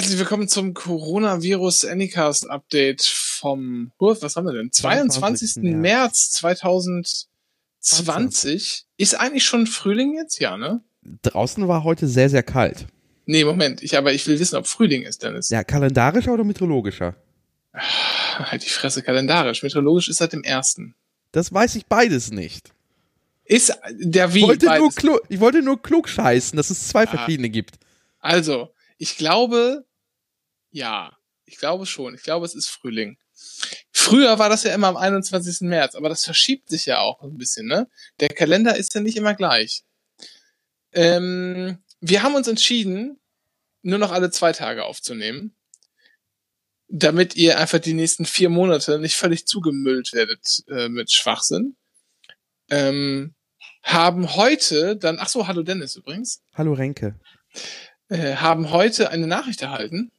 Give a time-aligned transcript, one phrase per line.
[0.00, 4.72] Herzlich willkommen zum Coronavirus Anycast Update vom, was haben wir denn?
[4.72, 5.56] 22.
[5.56, 5.74] 22.
[5.74, 8.86] März 2020.
[8.96, 10.40] Ist eigentlich schon Frühling jetzt?
[10.40, 10.82] Ja, ne?
[11.20, 12.86] Draußen war heute sehr, sehr kalt.
[13.26, 13.82] Nee, Moment.
[13.82, 15.50] Ich, aber ich will wissen, ob Frühling ist, Dennis.
[15.50, 17.14] Ja, kalendarischer oder meteorologischer?
[17.74, 19.62] Halt die Fresse, kalendarisch.
[19.62, 20.94] Meteorologisch ist seit dem ersten.
[21.32, 22.72] Das weiß ich beides nicht.
[23.44, 24.38] Ist der wie?
[24.38, 24.64] Ich wollte,
[25.04, 27.06] nur, ich wollte nur klug scheißen, dass es zwei ah.
[27.06, 27.78] verschiedene gibt.
[28.18, 29.84] Also, ich glaube,
[30.70, 32.14] ja, ich glaube schon.
[32.14, 33.18] Ich glaube, es ist Frühling.
[33.92, 35.62] Früher war das ja immer am 21.
[35.62, 37.88] März, aber das verschiebt sich ja auch ein bisschen, ne?
[38.20, 39.84] Der Kalender ist ja nicht immer gleich.
[40.92, 43.20] Ähm, wir haben uns entschieden,
[43.82, 45.54] nur noch alle zwei Tage aufzunehmen,
[46.88, 51.76] damit ihr einfach die nächsten vier Monate nicht völlig zugemüllt werdet äh, mit Schwachsinn.
[52.68, 53.34] Ähm,
[53.82, 56.42] haben heute dann, ach so, hallo Dennis übrigens.
[56.54, 57.18] Hallo Renke.
[58.08, 60.12] Äh, haben heute eine Nachricht erhalten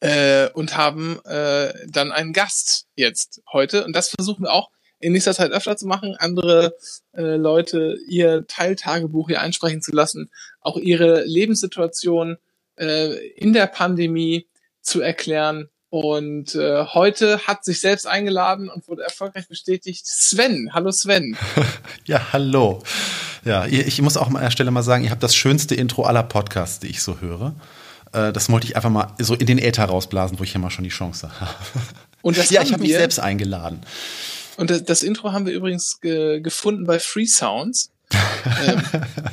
[0.00, 3.84] äh, und haben äh, dann einen Gast jetzt heute.
[3.84, 6.74] Und das versuchen wir auch in nächster Zeit öfter zu machen, andere
[7.12, 12.36] äh, Leute ihr Teiltagebuch hier einsprechen zu lassen, auch ihre Lebenssituation
[12.76, 14.48] äh, in der Pandemie
[14.82, 15.68] zu erklären.
[15.90, 20.70] Und äh, heute hat sich selbst eingeladen und wurde erfolgreich bestätigt Sven.
[20.74, 21.36] Hallo Sven.
[22.04, 22.82] ja, hallo.
[23.44, 26.24] Ja, ich muss auch an der Stelle mal sagen, ihr habt das schönste Intro aller
[26.24, 27.54] Podcasts, die ich so höre.
[28.12, 30.70] Äh, das wollte ich einfach mal so in den Äther rausblasen, wo ich ja mal
[30.70, 31.54] schon die Chance habe.
[32.22, 33.80] Und das ja, ich habe mich selbst eingeladen.
[34.56, 37.92] Und das, das Intro haben wir übrigens ge gefunden bei Free Sounds.
[38.66, 38.82] ähm,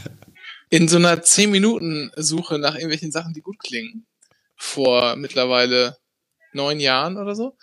[0.70, 4.06] in so einer 10-Minuten-Suche nach irgendwelchen Sachen, die gut klingen.
[4.56, 5.98] Vor mittlerweile
[6.53, 7.56] neun Jahren oder so.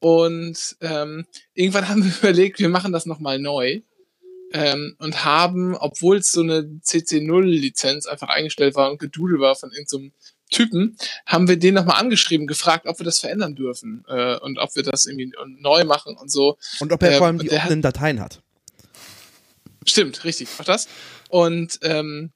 [0.00, 3.80] Und ähm, irgendwann haben wir überlegt, wir machen das nochmal neu
[4.52, 9.70] ähm, und haben, obwohl es so eine CC0-Lizenz einfach eingestellt war und gedudelt war von
[9.70, 14.36] irgendeinem so Typen, haben wir den nochmal angeschrieben, gefragt, ob wir das verändern dürfen äh,
[14.38, 16.58] und ob wir das irgendwie neu machen und so.
[16.80, 18.40] Und ob er ähm, vor allem die offenen hat, Dateien hat.
[19.86, 20.88] Stimmt, richtig, auch das.
[21.28, 22.30] Und ähm,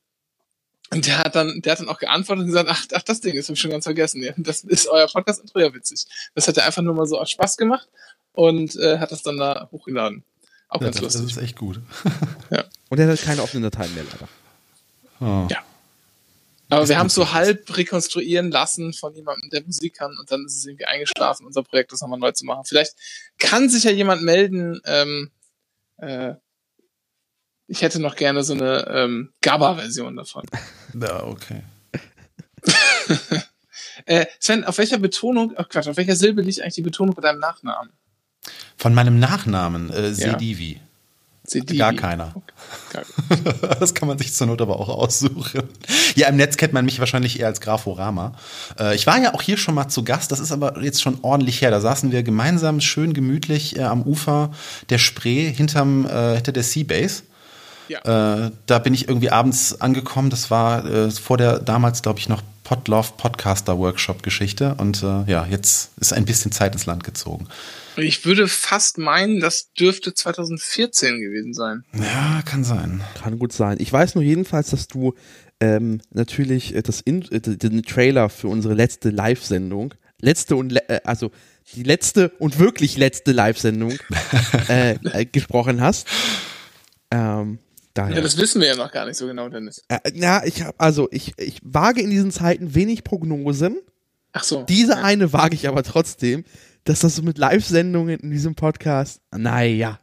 [0.93, 3.35] und der hat dann, der hat dann auch geantwortet und gesagt, ach, ach das Ding
[3.35, 4.23] ist hab ich schon ganz vergessen.
[4.23, 6.05] Ja, das ist euer Podcast-Intro ja witzig.
[6.35, 7.89] Das hat er einfach nur mal so aus Spaß gemacht
[8.33, 10.23] und äh, hat das dann da hochgeladen.
[10.69, 11.23] Auch ja, ganz das, lustig.
[11.23, 11.81] Das ist echt gut.
[12.51, 12.65] ja.
[12.91, 14.29] Und er hat keine offenen Dateien mehr, leider.
[15.21, 15.49] Oh.
[15.51, 15.65] Ja.
[16.73, 20.47] Aber wir haben es so halb rekonstruieren lassen von jemandem, der Musik kann und dann
[20.47, 22.65] ist es irgendwie eingeschlafen, unser Projekt das nochmal neu zu machen.
[22.65, 22.95] Vielleicht
[23.39, 25.31] kann sich ja jemand melden, ähm,
[25.99, 26.33] äh,
[27.67, 30.45] ich hätte noch gerne so eine ähm, GABA-Version davon.
[30.99, 31.63] Ja, okay.
[34.05, 37.23] äh, Sven, auf welcher Betonung, oh Quatsch, auf welcher Silbe liegt eigentlich die Betonung bei
[37.23, 37.93] deinem Nachnamen?
[38.77, 40.75] Von meinem Nachnamen, äh, Sedivi.
[40.75, 40.81] Ja.
[41.45, 41.79] Sedivi.
[41.79, 42.35] Gar keiner.
[42.89, 43.05] Okay.
[43.81, 45.63] das kann man sich zur Not aber auch aussuchen.
[46.15, 48.35] Ja, im Netz kennt man mich wahrscheinlich eher als Graforama.
[48.79, 51.19] Äh, ich war ja auch hier schon mal zu Gast, das ist aber jetzt schon
[51.23, 51.71] ordentlich her.
[51.71, 54.53] Da saßen wir gemeinsam schön gemütlich äh, am Ufer
[54.91, 57.23] der Spree hinterm, äh, hinter der Seabase.
[57.89, 58.51] Ja.
[58.65, 60.31] Da bin ich irgendwie abends angekommen.
[60.31, 64.75] Das war vor der damals, glaube ich, noch Podlove Podcaster Workshop Geschichte.
[64.79, 67.49] Und äh, ja, jetzt ist ein bisschen Zeit ins Land gezogen.
[67.97, 71.85] Ich würde fast meinen, das dürfte 2014 gewesen sein.
[71.95, 73.03] Ja, kann sein.
[73.21, 73.77] Kann gut sein.
[73.81, 75.15] Ich weiß nur jedenfalls, dass du
[75.61, 80.89] ähm, natürlich äh, das In äh, den Trailer für unsere letzte Live-Sendung, letzte und le
[80.89, 81.31] äh, also
[81.75, 83.95] die letzte und wirklich letzte Live-Sendung
[84.69, 86.09] äh, äh, gesprochen hast.
[87.11, 87.59] Ähm,
[87.95, 88.17] daher.
[88.17, 89.83] Ja, das wissen wir ja noch gar nicht so genau, Dennis.
[89.89, 93.81] Äh, na, ich habe also ich ich wage in diesen Zeiten wenig Prognosen.
[94.33, 94.63] Ach so.
[94.65, 95.03] Diese ja.
[95.03, 96.45] eine wage ich aber trotzdem
[96.85, 100.01] dass das so mit Live-Sendungen in diesem Podcast, naja.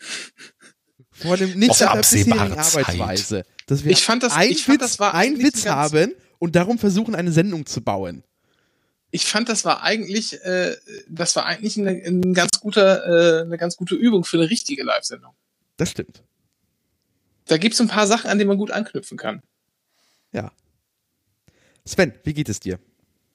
[1.10, 3.44] Vor dem nicht der bisherigen Arbeitsweise.
[3.66, 6.54] Dass wir ich fand das, ein ich fand, Witz, das war ein Witz haben und
[6.54, 8.22] darum versuchen, eine Sendung zu bauen.
[9.10, 10.76] Ich fand, das war eigentlich, äh,
[11.08, 14.84] das war eigentlich eine, eine ganz gute, äh, eine ganz gute Übung für eine richtige
[14.84, 15.32] Live-Sendung.
[15.76, 16.22] Das stimmt.
[17.48, 19.42] Da gibt es ein paar Sachen, an denen man gut anknüpfen kann.
[20.32, 20.52] Ja.
[21.84, 22.78] Sven, wie geht es dir?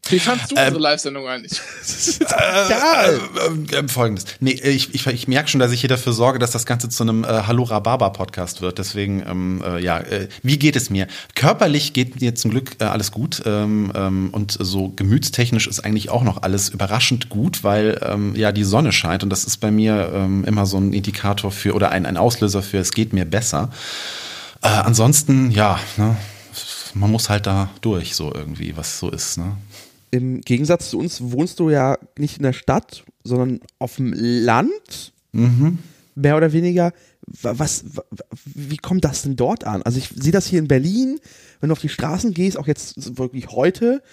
[0.09, 1.53] Wie fandst du ähm, unsere Live-Sendung eigentlich?
[2.29, 3.03] ja.
[3.03, 4.25] Äh, äh, äh, Folgendes.
[4.41, 7.03] Nee, ich, ich, ich merke schon, dass ich hier dafür sorge, dass das Ganze zu
[7.03, 8.79] einem äh, Hallo Rhabarber-Podcast wird.
[8.79, 11.07] Deswegen, ähm, äh, ja, äh, wie geht es mir?
[11.35, 13.43] Körperlich geht mir zum Glück äh, alles gut.
[13.45, 18.51] Ähm, ähm, und so gemütstechnisch ist eigentlich auch noch alles überraschend gut, weil ähm, ja
[18.51, 19.23] die Sonne scheint.
[19.23, 22.61] Und das ist bei mir ähm, immer so ein Indikator für oder ein, ein Auslöser
[22.61, 23.69] für, es geht mir besser.
[24.61, 26.17] Äh, ansonsten, ja, ne,
[26.93, 29.55] man muss halt da durch, so irgendwie, was so ist, ne?
[30.13, 35.11] Im Gegensatz zu uns wohnst du ja nicht in der Stadt, sondern auf dem Land.
[35.31, 35.79] Mhm.
[36.13, 36.93] Mehr oder weniger.
[37.41, 37.83] Was,
[38.45, 39.81] wie kommt das denn dort an?
[39.81, 41.19] Also ich sehe das hier in Berlin,
[41.59, 44.03] wenn du auf die Straßen gehst, auch jetzt wirklich heute,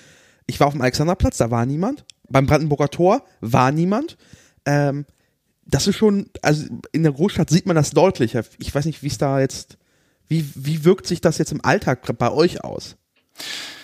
[0.46, 2.06] ich war auf dem Alexanderplatz, da war niemand.
[2.30, 4.16] Beim Brandenburger Tor war niemand.
[4.64, 5.04] Ähm,
[5.66, 8.42] das ist schon, also in der Großstadt sieht man das deutlicher.
[8.58, 9.76] Ich weiß nicht, wie es da jetzt,
[10.28, 12.96] wie, wie wirkt sich das jetzt im Alltag bei euch aus?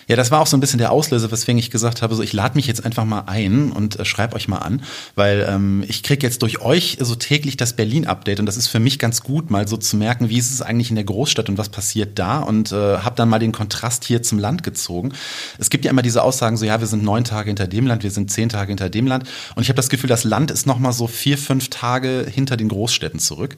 [0.07, 2.31] Ja, das war auch so ein bisschen der Auslöser, weswegen ich gesagt habe, so ich
[2.31, 4.81] lade mich jetzt einfach mal ein und äh, schreibe euch mal an,
[5.15, 8.79] weil ähm, ich kriege jetzt durch euch so täglich das Berlin-Update und das ist für
[8.79, 11.57] mich ganz gut, mal so zu merken, wie ist es eigentlich in der Großstadt und
[11.57, 15.11] was passiert da und äh, habe dann mal den Kontrast hier zum Land gezogen.
[15.57, 18.03] Es gibt ja immer diese Aussagen, so ja, wir sind neun Tage hinter dem Land,
[18.03, 19.25] wir sind zehn Tage hinter dem Land
[19.55, 22.55] und ich habe das Gefühl, das Land ist noch mal so vier, fünf Tage hinter
[22.55, 23.57] den Großstädten zurück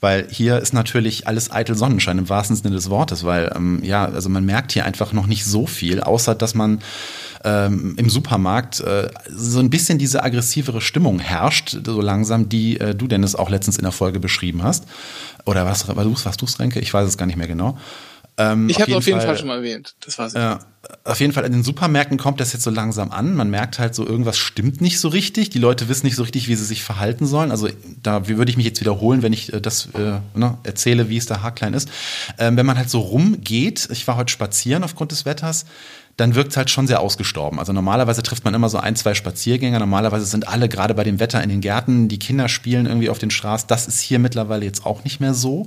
[0.00, 4.06] weil hier ist natürlich alles eitel Sonnenschein im wahrsten Sinne des Wortes, weil ähm, ja,
[4.06, 6.80] also man merkt hier einfach noch nicht so viel, außer dass man
[7.42, 12.94] ähm, im Supermarkt äh, so ein bisschen diese aggressivere Stimmung herrscht, so langsam, die äh,
[12.94, 14.84] du, Dennis, auch letztens in der Folge beschrieben hast.
[15.46, 16.80] Oder was, was, was du, Renke?
[16.80, 17.78] Ich weiß es gar nicht mehr genau.
[18.40, 19.94] Ähm, ich habe es auf jeden Fall, Fall, schon mal erwähnt.
[20.00, 20.32] Das war's.
[20.32, 20.60] Ja,
[21.04, 23.34] auf jeden Fall in den Supermärkten kommt das jetzt so langsam an.
[23.34, 25.50] Man merkt halt so, irgendwas stimmt nicht so richtig.
[25.50, 27.50] Die Leute wissen nicht so richtig, wie sie sich verhalten sollen.
[27.50, 27.68] Also
[28.02, 31.26] da würde ich mich jetzt wiederholen, wenn ich äh, das äh, ne, erzähle, wie es
[31.26, 31.90] da haarklein ist.
[32.38, 35.66] Ähm, wenn man halt so rumgeht, ich war heute spazieren aufgrund des Wetters,
[36.16, 37.58] dann wirkt es halt schon sehr ausgestorben.
[37.58, 39.78] Also normalerweise trifft man immer so ein, zwei Spaziergänger.
[39.78, 43.18] Normalerweise sind alle gerade bei dem Wetter in den Gärten, die Kinder spielen irgendwie auf
[43.18, 43.68] den Straßen.
[43.68, 45.66] Das ist hier mittlerweile jetzt auch nicht mehr so.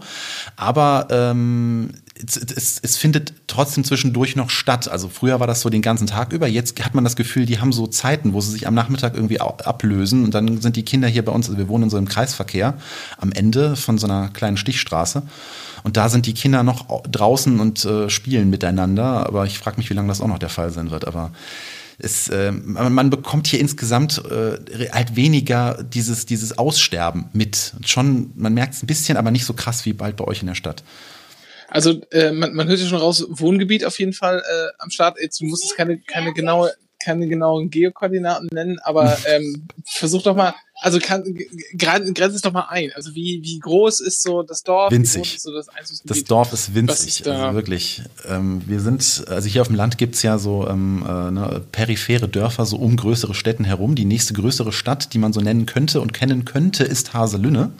[0.55, 4.87] Aber ähm, es, es, es findet trotzdem zwischendurch noch statt.
[4.87, 6.47] Also früher war das so den ganzen Tag über.
[6.47, 9.39] Jetzt hat man das Gefühl, die haben so Zeiten, wo sie sich am Nachmittag irgendwie
[9.39, 10.23] ablösen.
[10.23, 12.75] Und dann sind die Kinder hier bei uns, also wir wohnen in so einem Kreisverkehr
[13.17, 15.23] am Ende von so einer kleinen Stichstraße.
[15.83, 19.25] Und da sind die Kinder noch draußen und äh, spielen miteinander.
[19.27, 21.07] Aber ich frage mich, wie lange das auch noch der Fall sein wird.
[21.07, 21.31] Aber
[21.97, 27.73] es, äh, man bekommt hier insgesamt äh, halt weniger dieses, dieses Aussterben mit.
[27.85, 30.47] Schon, man merkt es ein bisschen, aber nicht so krass wie bald bei euch in
[30.47, 30.83] der Stadt.
[31.73, 35.17] Also äh, man, man hört ja schon raus, Wohngebiet auf jeden Fall äh, am Start.
[35.19, 36.71] Jetzt, du musst es keine, keine genaue
[37.03, 41.23] keine genauen Geokoordinaten nennen, aber ähm, versuch doch mal, also kann,
[41.77, 42.91] grenze es doch mal ein.
[42.95, 44.91] Also wie, wie groß ist so das Dorf?
[44.91, 45.41] Winzig.
[45.41, 45.67] So das,
[46.05, 48.03] das, Dorf ist winzig, also wirklich.
[48.25, 52.29] Ähm, wir sind, also hier auf dem Land gibt's ja so ähm, äh, ne, periphere
[52.29, 53.95] Dörfer so um größere Städten herum.
[53.95, 57.71] Die nächste größere Stadt, die man so nennen könnte und kennen könnte, ist Haselünne.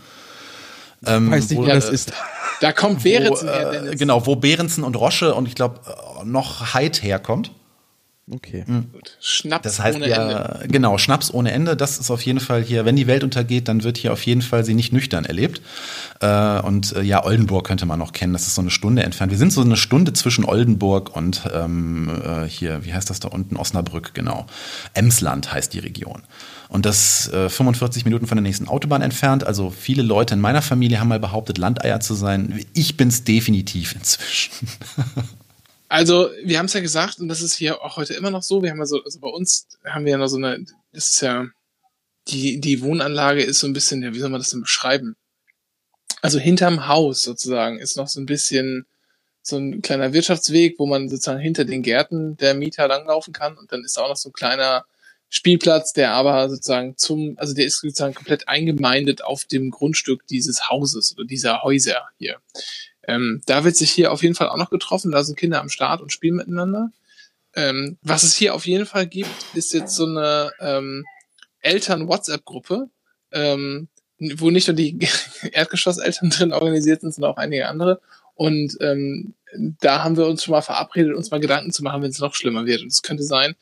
[1.05, 2.13] Ähm, weiß nicht, wo, das ist.
[2.61, 3.99] Da kommt Behrensen her, äh, Dennis.
[3.99, 5.81] Genau, wo Behrensen und Rosche und ich glaube
[6.23, 7.51] noch Heid herkommt.
[8.31, 8.63] Okay.
[8.65, 8.91] Mhm.
[8.93, 9.17] Gut.
[9.19, 10.67] Schnaps das heißt ohne ja, Ende.
[10.69, 11.75] Genau, Schnaps ohne Ende.
[11.75, 14.41] Das ist auf jeden Fall hier, wenn die Welt untergeht, dann wird hier auf jeden
[14.41, 15.61] Fall sie nicht nüchtern erlebt.
[16.21, 18.31] Äh, und äh, ja, Oldenburg könnte man noch kennen.
[18.31, 19.31] Das ist so eine Stunde entfernt.
[19.31, 23.27] Wir sind so eine Stunde zwischen Oldenburg und ähm, äh, hier, wie heißt das da
[23.27, 23.57] unten?
[23.57, 24.45] Osnabrück, genau.
[24.93, 26.23] Emsland heißt die Region.
[26.73, 29.45] Und das äh, 45 Minuten von der nächsten Autobahn entfernt.
[29.45, 32.65] Also viele Leute in meiner Familie haben mal behauptet, Landeier zu sein.
[32.73, 34.67] Ich bin's definitiv inzwischen.
[35.89, 38.63] Also, wir haben es ja gesagt, und das ist hier auch heute immer noch so.
[38.63, 41.45] Wir haben also, also bei uns haben wir ja noch so eine, das ist ja,
[42.29, 45.15] die, die Wohnanlage ist so ein bisschen, ja, wie soll man das denn beschreiben?
[46.23, 48.87] Also hinterm Haus sozusagen ist noch so ein bisschen
[49.43, 53.55] so ein kleiner Wirtschaftsweg, wo man sozusagen hinter den Gärten der Mieter langlaufen kann.
[53.55, 54.85] Und dann ist auch noch so ein kleiner
[55.35, 60.69] Spielplatz, der aber sozusagen zum, also der ist sozusagen komplett eingemeindet auf dem Grundstück dieses
[60.69, 62.37] Hauses oder dieser Häuser hier.
[63.07, 65.11] Ähm, da wird sich hier auf jeden Fall auch noch getroffen.
[65.11, 66.91] Da sind Kinder am Start und spielen miteinander.
[67.55, 71.03] Ähm, was es hier auf jeden Fall gibt, ist jetzt so eine ähm,
[71.61, 72.89] Eltern-WhatsApp-Gruppe,
[73.31, 73.87] ähm,
[74.19, 74.99] wo nicht nur die
[75.51, 78.01] Erdgeschosseltern drin organisiert sind, sondern auch einige andere.
[78.35, 79.33] Und ähm,
[79.81, 82.35] da haben wir uns schon mal verabredet, uns mal Gedanken zu machen, wenn es noch
[82.35, 82.83] schlimmer wird.
[82.83, 83.55] Und es könnte sein,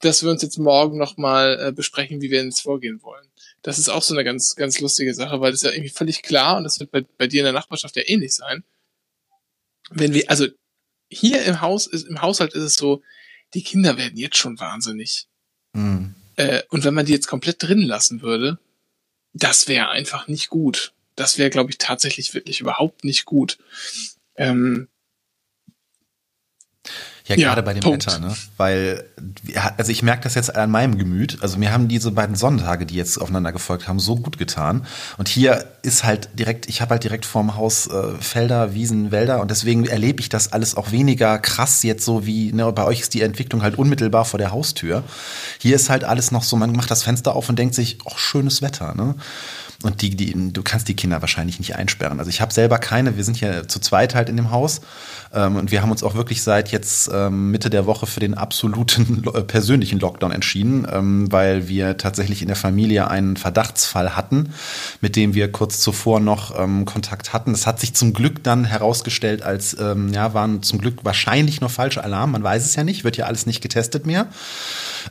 [0.00, 3.26] dass wir uns jetzt morgen nochmal äh, besprechen, wie wir jetzt vorgehen wollen.
[3.62, 6.22] Das ist auch so eine ganz, ganz lustige Sache, weil das ist ja irgendwie völlig
[6.22, 8.64] klar und das wird bei, bei dir in der Nachbarschaft ja ähnlich sein.
[9.90, 10.46] Wenn wir, also
[11.08, 13.02] hier im Haus ist, im Haushalt ist es so,
[13.54, 15.26] die Kinder werden jetzt schon wahnsinnig.
[15.72, 16.14] Mhm.
[16.36, 18.58] Äh, und wenn man die jetzt komplett drin lassen würde,
[19.32, 20.92] das wäre einfach nicht gut.
[21.16, 23.58] Das wäre, glaube ich, tatsächlich wirklich überhaupt nicht gut.
[24.36, 24.88] Ähm,
[27.38, 28.06] ja, gerade ja, bei dem Punkt.
[28.06, 28.34] Wetter, ne?
[28.56, 29.04] Weil,
[29.76, 31.38] also ich merke das jetzt an meinem Gemüt.
[31.42, 34.86] Also mir haben diese beiden Sonntage, die jetzt aufeinander gefolgt haben, so gut getan.
[35.18, 39.40] Und hier ist halt direkt, ich habe halt direkt vorm Haus äh, Felder, Wiesen, Wälder
[39.40, 43.00] und deswegen erlebe ich das alles auch weniger krass jetzt so wie, ne, bei euch
[43.00, 45.02] ist die Entwicklung halt unmittelbar vor der Haustür.
[45.58, 48.18] Hier ist halt alles noch so, man macht das Fenster auf und denkt sich, ach,
[48.18, 49.14] schönes Wetter, ne?
[49.82, 52.18] Und die, die, du kannst die Kinder wahrscheinlich nicht einsperren.
[52.18, 54.82] Also ich habe selber keine, wir sind hier zu zweit halt in dem Haus
[55.32, 58.34] ähm, und wir haben uns auch wirklich seit jetzt ähm, Mitte der Woche für den
[58.34, 64.52] absoluten äh, persönlichen Lockdown entschieden, ähm, weil wir tatsächlich in der Familie einen Verdachtsfall hatten,
[65.00, 67.52] mit dem wir kurz zuvor noch ähm, Kontakt hatten.
[67.52, 71.70] Das hat sich zum Glück dann herausgestellt als, ähm, ja, waren zum Glück wahrscheinlich nur
[71.70, 72.32] falsche Alarm.
[72.32, 74.26] Man weiß es ja nicht, wird ja alles nicht getestet mehr.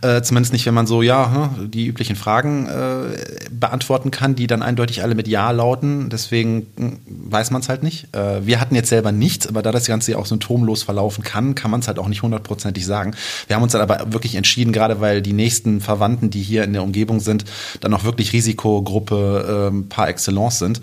[0.02, 3.18] Äh, zumindest nicht, wenn man so, ja, hm, die üblichen Fragen äh,
[3.50, 6.10] beantworten kann, die dann eindeutig alle mit Ja lauten.
[6.10, 8.14] Deswegen hm, weiß man es halt nicht.
[8.16, 11.56] Äh, wir hatten jetzt selber nichts, aber da das Ganze ja auch symptomlos verlaufen kann,
[11.56, 13.16] kann man es halt auch nicht hundertprozentig sagen.
[13.48, 16.74] Wir haben uns dann aber wirklich entschieden, gerade weil die nächsten Verwandten, die hier in
[16.74, 17.46] der Umgebung sind,
[17.82, 20.82] dann auch wirklich Risikogruppe äh, par excellence sind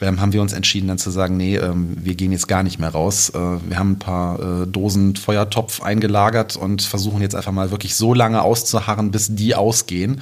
[0.00, 2.78] ähm, haben wir uns entschieden, dann zu sagen, nee, ähm, wir gehen jetzt gar nicht
[2.78, 3.30] mehr raus.
[3.30, 7.94] Äh, wir haben ein paar äh, Dosen Feuertopf eingelagert und versuchen jetzt einfach mal wirklich
[7.94, 10.20] so lange auszuharren, bis die ausgehen.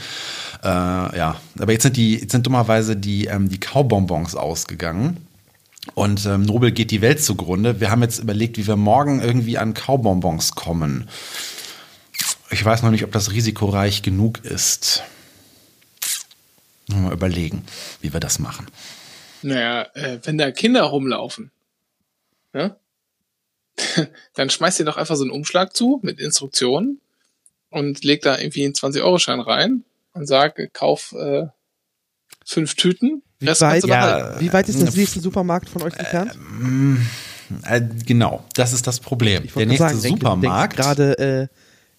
[0.62, 5.26] Äh, ja, aber jetzt sind die, jetzt sind dummerweise die, ähm, die Kaubonbons ausgegangen.
[5.94, 7.80] Und ähm, Nobel geht die Welt zugrunde.
[7.80, 11.08] Wir haben jetzt überlegt, wie wir morgen irgendwie an Kaubonbons kommen.
[12.50, 15.02] Ich weiß noch nicht, ob das risikoreich genug ist.
[16.86, 17.64] Mal überlegen,
[18.00, 18.66] wie wir das machen.
[19.44, 21.50] Naja, äh, wenn da Kinder rumlaufen,
[22.54, 22.76] ja,
[24.34, 27.00] dann schmeißt ihr doch einfach so einen Umschlag zu mit Instruktionen
[27.68, 29.84] und legt da irgendwie einen 20-Euro-Schein rein
[30.14, 31.46] und sagt, kauf äh,
[32.46, 33.22] fünf Tüten.
[33.38, 36.38] Wie weit, ja, wie weit ist der nächste Supermarkt von euch entfernt?
[37.66, 39.46] Äh, äh, genau, das ist das Problem.
[39.54, 41.18] Der nächste sagen, Supermarkt gerade
[41.50, 41.54] äh,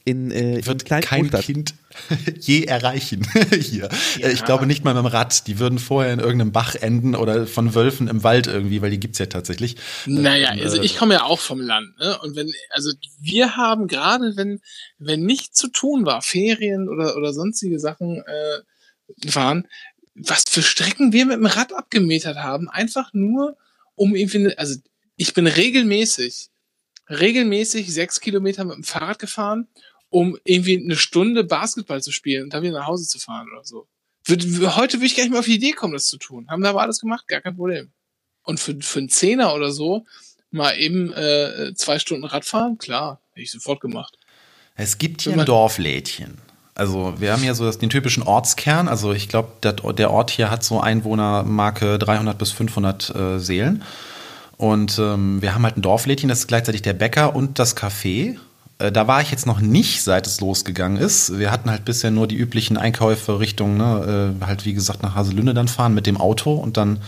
[0.06, 1.74] in, äh, wird in kein Kind
[2.40, 3.28] je erreichen
[3.60, 3.90] hier.
[4.20, 4.30] Ja.
[4.30, 5.48] Ich glaube nicht mal mit dem Rad.
[5.48, 9.00] Die würden vorher in irgendeinem Bach enden oder von Wölfen im Wald irgendwie, weil die
[9.00, 9.78] gibt's ja tatsächlich.
[10.06, 12.20] Naja, ähm, also ich komme ja auch vom Land, ne?
[12.20, 14.62] Und wenn, also wir haben gerade, wenn,
[15.00, 19.68] wenn nichts zu tun war, Ferien oder, oder sonstige Sachen äh, waren,
[20.14, 23.58] was für Strecken wir mit dem Rad abgemetert haben, einfach nur,
[23.96, 24.76] um irgendwie, also
[25.16, 26.50] ich bin regelmäßig,
[27.10, 29.68] regelmäßig sechs Kilometer mit dem Fahrrad gefahren
[30.10, 33.64] um irgendwie eine Stunde Basketball zu spielen und dann wieder nach Hause zu fahren oder
[33.64, 33.88] so.
[34.28, 36.48] Heute würde ich gar nicht mehr auf die Idee kommen, das zu tun.
[36.50, 37.92] Haben da aber alles gemacht, gar kein Problem.
[38.44, 40.06] Und für, für einen Zehner oder so
[40.52, 44.18] mal eben äh, zwei Stunden Radfahren, klar, hätte ich sofort gemacht.
[44.76, 46.38] Es gibt hier ein Dorflädchen.
[46.74, 48.88] Also wir haben hier so den typischen Ortskern.
[48.90, 53.84] Also ich glaube, der, Ort hier hat so Einwohnermarke 300 bis 500 äh, Seelen.
[54.58, 58.38] Und ähm, wir haben halt ein Dorflädchen, das ist gleichzeitig der Bäcker und das Café.
[58.79, 61.38] Äh, da war ich jetzt noch nicht, seit es losgegangen ist.
[61.38, 65.15] Wir hatten halt bisher nur die üblichen Einkäufe Richtung, ne, äh, halt wie gesagt nach
[65.15, 67.00] Haselünne dann fahren mit dem Auto und dann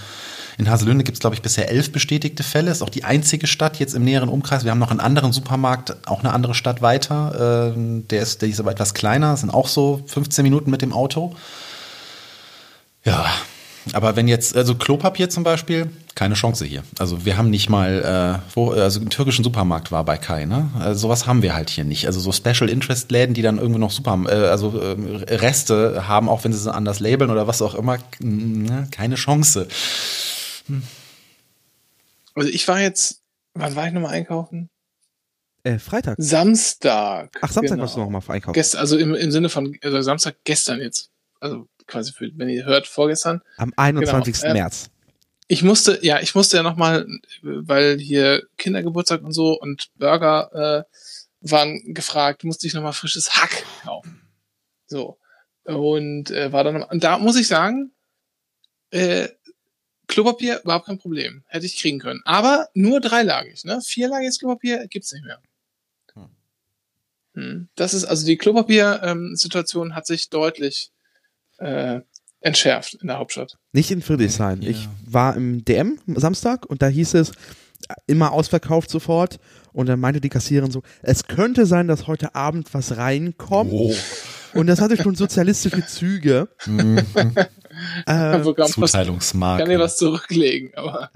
[0.57, 2.71] in Haselünne gibt es, glaube ich, bisher elf bestätigte Fälle.
[2.71, 4.63] Ist auch die einzige Stadt jetzt im näheren Umkreis.
[4.63, 7.73] Wir haben noch einen anderen Supermarkt, auch eine andere Stadt weiter.
[7.75, 10.93] Äh, der, ist, der ist aber etwas kleiner, sind auch so 15 Minuten mit dem
[10.93, 11.35] Auto.
[13.05, 13.27] Ja,
[13.93, 16.83] aber wenn jetzt, also Klopapier zum Beispiel, keine Chance hier.
[16.97, 20.69] Also wir haben nicht mal, äh, wo, also einen türkischen Supermarkt war bei Kai, ne?
[20.79, 22.07] Also sowas haben wir halt hier nicht.
[22.07, 24.95] Also so Special Interest Läden, die dann irgendwo noch Super, äh, also äh,
[25.35, 28.87] Reste haben, auch wenn sie sie anders labeln oder was auch immer, ne?
[28.91, 29.67] keine Chance.
[30.67, 30.83] Hm.
[32.33, 33.21] Also ich war jetzt,
[33.53, 34.69] wann war ich nochmal einkaufen?
[35.63, 36.15] Äh, Freitag.
[36.17, 37.37] Samstag.
[37.41, 37.83] Ach, Samstag genau.
[37.83, 38.53] warst du nochmal einkaufen.
[38.53, 41.11] Gest, also im, im Sinne von, also Samstag gestern jetzt.
[41.39, 43.41] Also quasi für, wenn ihr hört, vorgestern.
[43.57, 44.41] Am 21.
[44.41, 44.53] Genau.
[44.53, 44.89] März.
[45.47, 47.07] Ich musste, ja, ich musste ja nochmal,
[47.41, 53.63] weil hier Kindergeburtstag und so und Burger äh, waren gefragt, musste ich nochmal frisches Hack
[53.83, 54.21] kaufen.
[54.87, 55.17] So.
[55.63, 57.91] Und äh, war dann, und da muss ich sagen,
[58.91, 59.29] äh,
[60.07, 61.43] Klopapier überhaupt kein Problem.
[61.47, 62.21] Hätte ich kriegen können.
[62.23, 63.81] Aber nur dreilagig, ne?
[63.81, 65.41] Vierlagiges Klopapier gibt's nicht mehr.
[66.13, 66.29] Hm.
[67.33, 67.69] hm.
[67.75, 70.91] Das ist, also die Klopapier-Situation ähm, hat sich deutlich
[71.57, 72.01] äh,
[72.41, 73.57] entschärft in der Hauptstadt.
[73.71, 74.61] Nicht in Friedrichshain.
[74.61, 74.69] Ja.
[74.69, 77.31] Ich war im DM Samstag und da hieß es
[78.07, 79.39] immer ausverkauft sofort
[79.73, 83.71] und dann meinte die Kassiererin so, es könnte sein, dass heute Abend was reinkommt.
[83.73, 83.93] Oh.
[84.53, 86.49] Und das hatte schon sozialistische Züge.
[86.65, 86.99] Mhm.
[88.07, 89.63] ähm, Zuteilungsmarke.
[89.63, 91.11] Kann dir was zurücklegen, aber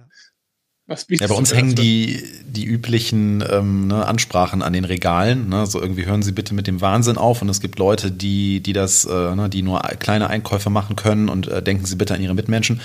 [1.10, 5.50] ja, bei uns hängen die, die üblichen ähm, ne, Ansprachen an den Regalen.
[5.50, 5.66] Ne?
[5.66, 7.42] So irgendwie hören Sie bitte mit dem Wahnsinn auf.
[7.42, 11.30] Und es gibt Leute, die, die das, äh, ne, die nur kleine Einkäufe machen können
[11.30, 12.82] und äh, denken Sie bitte an Ihre Mitmenschen.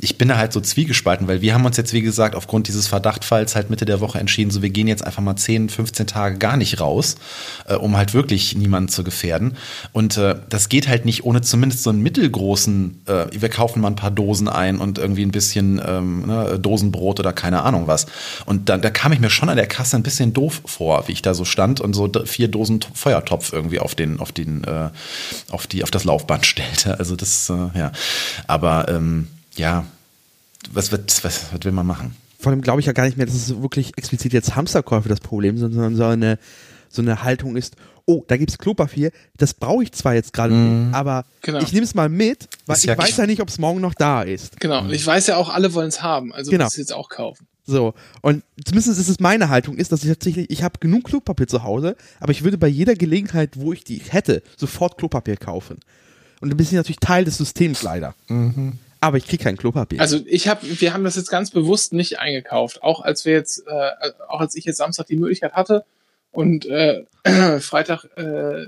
[0.00, 2.86] Ich bin da halt so zwiegespalten, weil wir haben uns jetzt, wie gesagt, aufgrund dieses
[2.86, 6.38] Verdachtfalls halt Mitte der Woche entschieden, so wir gehen jetzt einfach mal 10, 15 Tage
[6.38, 7.16] gar nicht raus,
[7.66, 9.56] äh, um halt wirklich niemanden zu gefährden.
[9.92, 13.88] Und äh, das geht halt nicht ohne zumindest so einen mittelgroßen, äh, wir kaufen mal
[13.88, 17.88] ein paar Dosen ein und irgendwie ein bisschen ähm, ne, Dosenbrot oder kein keine Ahnung
[17.88, 18.06] was.
[18.46, 21.12] Und da, da kam ich mir schon an der Kasse ein bisschen doof vor, wie
[21.12, 24.90] ich da so stand und so vier Dosen Feuertopf irgendwie auf den, auf den, äh,
[25.50, 26.98] auf die, auf das Laufband stellte.
[26.98, 27.92] Also das, äh, ja.
[28.46, 29.26] Aber ähm,
[29.56, 29.84] ja,
[30.70, 32.14] was, wird, was, was will man machen?
[32.38, 35.20] Vor allem glaube ich ja gar nicht mehr, dass es wirklich explizit jetzt Hamsterkäufe das
[35.20, 36.38] Problem sind, sondern so eine,
[36.88, 37.74] so eine Haltung ist,
[38.06, 40.86] oh, da gibt es Klopapier, das brauche ich zwar jetzt gerade mm.
[40.86, 41.60] nicht, aber genau.
[41.60, 43.80] ich nehme es mal mit, weil ist ich ja weiß ja nicht, ob es morgen
[43.80, 44.60] noch da ist.
[44.60, 46.64] Genau, und ich weiß ja auch, alle wollen es haben, also genau.
[46.64, 47.46] muss es jetzt auch kaufen.
[47.66, 51.46] So, und zumindest ist es meine Haltung, ist, dass ich tatsächlich, ich habe genug Klopapier
[51.46, 55.78] zu Hause, aber ich würde bei jeder Gelegenheit, wo ich die hätte, sofort Klopapier kaufen.
[56.40, 58.14] Und dann bin ich natürlich Teil des Systems leider.
[58.28, 60.00] Mhm aber ich kriege kein Klopapier.
[60.00, 63.66] Also ich habe, wir haben das jetzt ganz bewusst nicht eingekauft, auch als wir jetzt,
[63.66, 63.90] äh,
[64.28, 65.84] auch als ich jetzt Samstag die Möglichkeit hatte
[66.30, 67.04] und äh,
[67.60, 68.66] Freitag äh,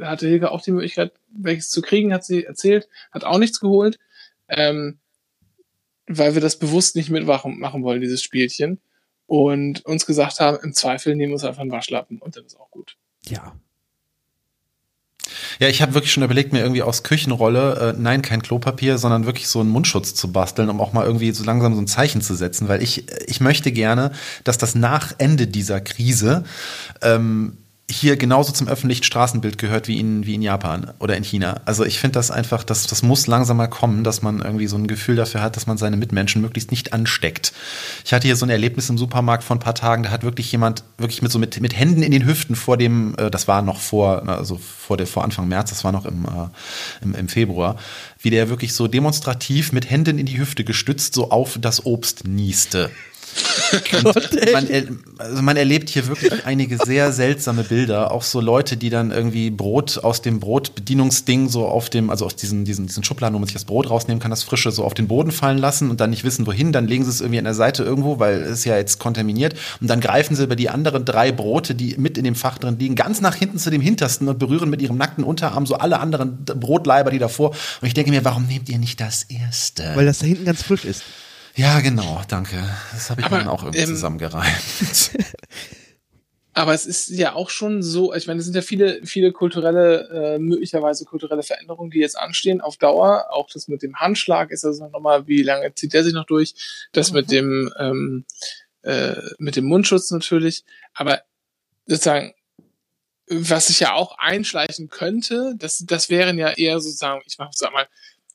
[0.00, 3.98] hatte Hilke auch die Möglichkeit, welches zu kriegen, hat sie erzählt, hat auch nichts geholt,
[4.48, 4.98] ähm,
[6.06, 8.80] weil wir das bewusst nicht mitmachen machen wollen, dieses Spielchen
[9.26, 12.58] und uns gesagt haben, im Zweifel nehmen wir uns einfach einen Waschlappen und dann ist
[12.58, 12.96] auch gut.
[13.26, 13.54] Ja,
[15.58, 19.26] ja, ich habe wirklich schon überlegt, mir irgendwie aus Küchenrolle, äh, nein, kein Klopapier, sondern
[19.26, 22.22] wirklich so einen Mundschutz zu basteln, um auch mal irgendwie so langsam so ein Zeichen
[22.22, 24.12] zu setzen, weil ich, ich möchte gerne,
[24.44, 26.44] dass das nach Ende dieser Krise
[27.02, 27.56] ähm,
[27.90, 31.60] hier genauso zum öffentlichen Straßenbild gehört wie in, wie in Japan oder in China.
[31.64, 34.76] Also ich finde das einfach, das, das muss langsam mal kommen, dass man irgendwie so
[34.76, 37.52] ein Gefühl dafür hat, dass man seine Mitmenschen möglichst nicht ansteckt.
[38.04, 40.50] Ich hatte hier so ein Erlebnis im Supermarkt vor ein paar Tagen, da hat wirklich
[40.52, 43.62] jemand wirklich mit so mit, mit Händen in den Hüften vor dem, äh, das war
[43.62, 47.28] noch vor, also vor der, vor Anfang März, das war noch im, äh, im, im
[47.28, 47.76] Februar,
[48.20, 52.26] wie der wirklich so demonstrativ mit Händen in die Hüfte gestützt so auf das Obst
[52.26, 52.90] nieste.
[54.52, 54.68] Man,
[55.18, 58.10] also man erlebt hier wirklich einige sehr seltsame Bilder.
[58.12, 62.36] Auch so Leute, die dann irgendwie Brot aus dem Brotbedienungsding so auf dem, also aus
[62.36, 64.94] diesen, diesen, diesen Schubladen, wo man sich das Brot rausnehmen kann, das frische so auf
[64.94, 66.72] den Boden fallen lassen und dann nicht wissen, wohin.
[66.72, 69.54] Dann legen sie es irgendwie an der Seite irgendwo, weil es ja jetzt kontaminiert.
[69.80, 72.78] Und dann greifen sie über die anderen drei Brote, die mit in dem Fach drin
[72.78, 76.00] liegen, ganz nach hinten zu dem hintersten und berühren mit ihrem nackten Unterarm so alle
[76.00, 77.50] anderen Brotleiber, die davor.
[77.80, 79.92] Und ich denke mir, warum nehmt ihr nicht das erste?
[79.94, 81.02] Weil das da hinten ganz frisch ist.
[81.56, 82.62] Ja, genau, danke.
[82.92, 84.54] Das habe ich aber, dann auch irgendwie ähm, zusammengereimt.
[86.52, 90.34] Aber es ist ja auch schon so, ich meine, es sind ja viele, viele kulturelle,
[90.34, 93.28] äh, möglicherweise kulturelle Veränderungen, die jetzt anstehen auf Dauer.
[93.30, 96.54] Auch das mit dem Handschlag ist also nochmal, wie lange zieht der sich noch durch?
[96.92, 97.16] Das mhm.
[97.16, 98.24] mit dem, ähm,
[98.82, 100.64] äh, mit dem Mundschutz natürlich.
[100.92, 101.22] Aber
[101.86, 102.34] sozusagen,
[103.28, 107.72] was sich ja auch einschleichen könnte, das, das wären ja eher sozusagen, ich mach, sag
[107.72, 107.86] mal,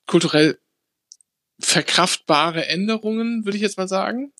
[0.06, 0.58] kulturell
[1.58, 4.32] verkraftbare Änderungen, würde ich jetzt mal sagen.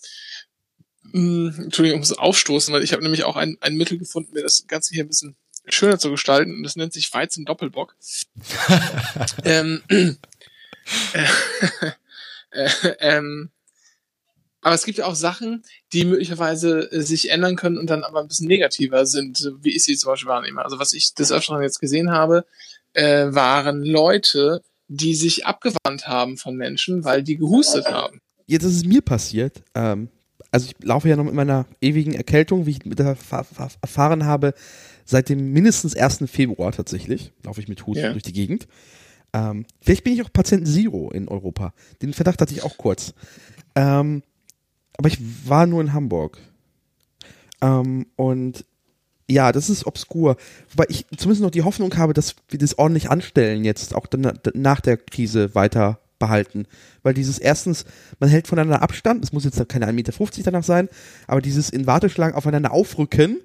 [1.13, 4.43] Hm, Entschuldigung, ich muss aufstoßen, weil ich habe nämlich auch ein, ein Mittel gefunden, mir
[4.43, 5.37] das Ganze hier ein bisschen
[5.69, 6.55] schöner zu gestalten.
[6.55, 7.97] Und das nennt sich Weizen Doppelbock.
[9.45, 11.27] ähm, äh,
[12.51, 13.51] äh, ähm,
[14.67, 18.21] aber es gibt ja auch Sachen, die möglicherweise äh, sich ändern können und dann aber
[18.21, 20.65] ein bisschen negativer sind, wie ich sie zum Beispiel wahrnehme.
[20.65, 22.45] Also was ich des Öfteren jetzt gesehen habe,
[22.93, 28.21] äh, waren Leute, die sich abgewandt haben von Menschen, weil die gehustet haben.
[28.47, 29.63] Jetzt ist es mir passiert.
[29.75, 30.09] Ähm,
[30.51, 34.55] also ich laufe ja noch mit meiner ewigen Erkältung, wie ich erfahren habe,
[35.05, 36.25] seit dem mindestens 1.
[36.31, 38.13] Februar tatsächlich, laufe ich mit Husten ja.
[38.13, 38.69] durch die Gegend.
[39.33, 41.75] Ähm, vielleicht bin ich auch Patient Zero in Europa.
[42.01, 43.13] Den Verdacht hatte ich auch kurz.
[43.75, 44.23] Ähm,
[44.97, 46.39] aber ich war nur in Hamburg.
[47.61, 48.65] Ähm, und
[49.29, 50.37] ja, das ist obskur.
[50.71, 54.39] Wobei ich zumindest noch die Hoffnung habe, dass wir das ordentlich anstellen jetzt, auch dann,
[54.55, 56.67] nach der Krise weiter behalten.
[57.03, 57.85] Weil dieses erstens,
[58.21, 60.13] man hält voneinander Abstand, es muss jetzt keine 1,50 Meter
[60.45, 60.89] danach sein,
[61.27, 63.39] aber dieses in Warteschlangen aufeinander aufrücken,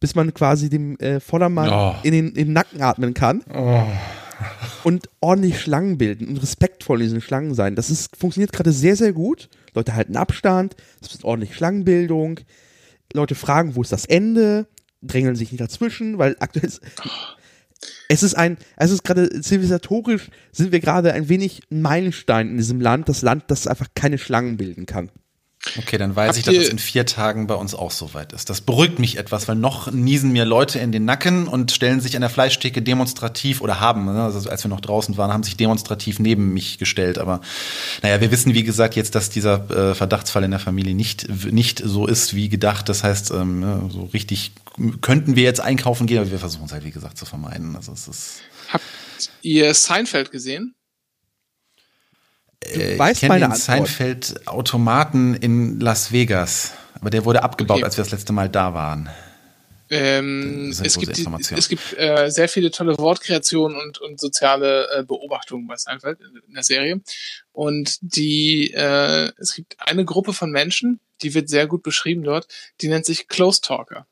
[0.00, 1.94] bis man quasi dem äh, Vordermann oh.
[2.02, 3.42] in, den, in den Nacken atmen kann.
[3.52, 3.82] Oh.
[4.84, 7.74] Und ordentlich Schlangen bilden und respektvoll in diesen Schlangen sein.
[7.74, 9.48] Das ist, funktioniert gerade sehr, sehr gut.
[9.74, 12.40] Leute halten Abstand, es ist ordentlich Schlangenbildung.
[13.14, 14.66] Leute fragen, wo ist das Ende?
[15.02, 16.80] Drängeln sich nicht dazwischen, weil aktuell ist,
[18.08, 22.56] es ist ein, es ist gerade zivilisatorisch sind wir gerade ein wenig ein Meilenstein in
[22.56, 25.10] diesem Land, das Land, das einfach keine Schlangen bilden kann.
[25.78, 28.32] Okay, dann weiß Habt ich, dass es in vier Tagen bei uns auch so weit
[28.32, 28.48] ist.
[28.50, 32.14] Das beruhigt mich etwas, weil noch niesen mir Leute in den Nacken und stellen sich
[32.14, 35.56] an der Fleischtheke demonstrativ oder haben, ne, also als wir noch draußen waren, haben sich
[35.56, 37.18] demonstrativ neben mich gestellt.
[37.18, 37.40] Aber
[38.02, 41.82] naja, wir wissen, wie gesagt, jetzt, dass dieser äh, Verdachtsfall in der Familie nicht, nicht
[41.84, 42.88] so ist wie gedacht.
[42.88, 44.52] Das heißt, ähm, ne, so richtig
[45.00, 47.74] könnten wir jetzt einkaufen gehen, aber wir versuchen es halt, wie gesagt, zu vermeiden.
[47.76, 48.40] Also es ist.
[48.68, 48.84] Habt
[49.42, 50.75] ihr Seinfeld gesehen?
[52.60, 56.72] Du äh, weißt ich kenne den Seinfeld-Automaten in Las Vegas.
[57.00, 57.84] Aber der wurde abgebaut, okay.
[57.84, 59.10] als wir das letzte Mal da waren.
[59.88, 65.68] Ähm, es, gibt es gibt äh, sehr viele tolle Wortkreationen und, und soziale äh, Beobachtungen
[65.68, 67.00] bei Seinfeld in, in der Serie.
[67.52, 72.48] Und die, äh, es gibt eine Gruppe von Menschen, die wird sehr gut beschrieben dort,
[72.80, 74.08] die nennt sich Close Talker.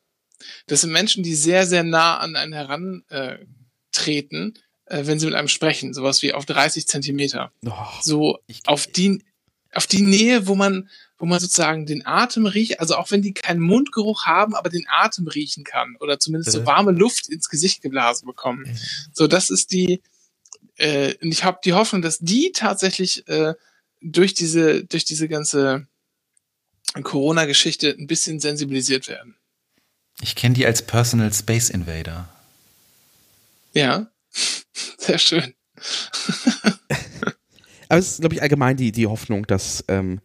[0.66, 4.54] Das sind Menschen, die sehr, sehr nah an einen herantreten,
[4.87, 7.53] äh, wenn sie mit einem sprechen, sowas wie auf 30 Zentimeter.
[7.64, 9.23] Oh, so auf die,
[9.73, 13.35] auf die Nähe, wo man, wo man sozusagen den Atem riecht, also auch wenn die
[13.35, 17.83] keinen Mundgeruch haben, aber den Atem riechen kann oder zumindest so warme Luft ins Gesicht
[17.83, 18.79] geblasen bekommen.
[19.12, 20.03] So, das ist die,
[20.77, 23.55] äh, und ich habe die Hoffnung, dass die tatsächlich äh,
[24.01, 25.87] durch diese, durch diese ganze
[27.03, 29.37] Corona-Geschichte ein bisschen sensibilisiert werden.
[30.20, 32.29] Ich kenne die als Personal Space Invader.
[33.73, 34.07] Ja,
[34.99, 35.55] sehr schön.
[37.88, 40.20] Aber es ist, glaube ich, allgemein die, die Hoffnung, dass, ähm,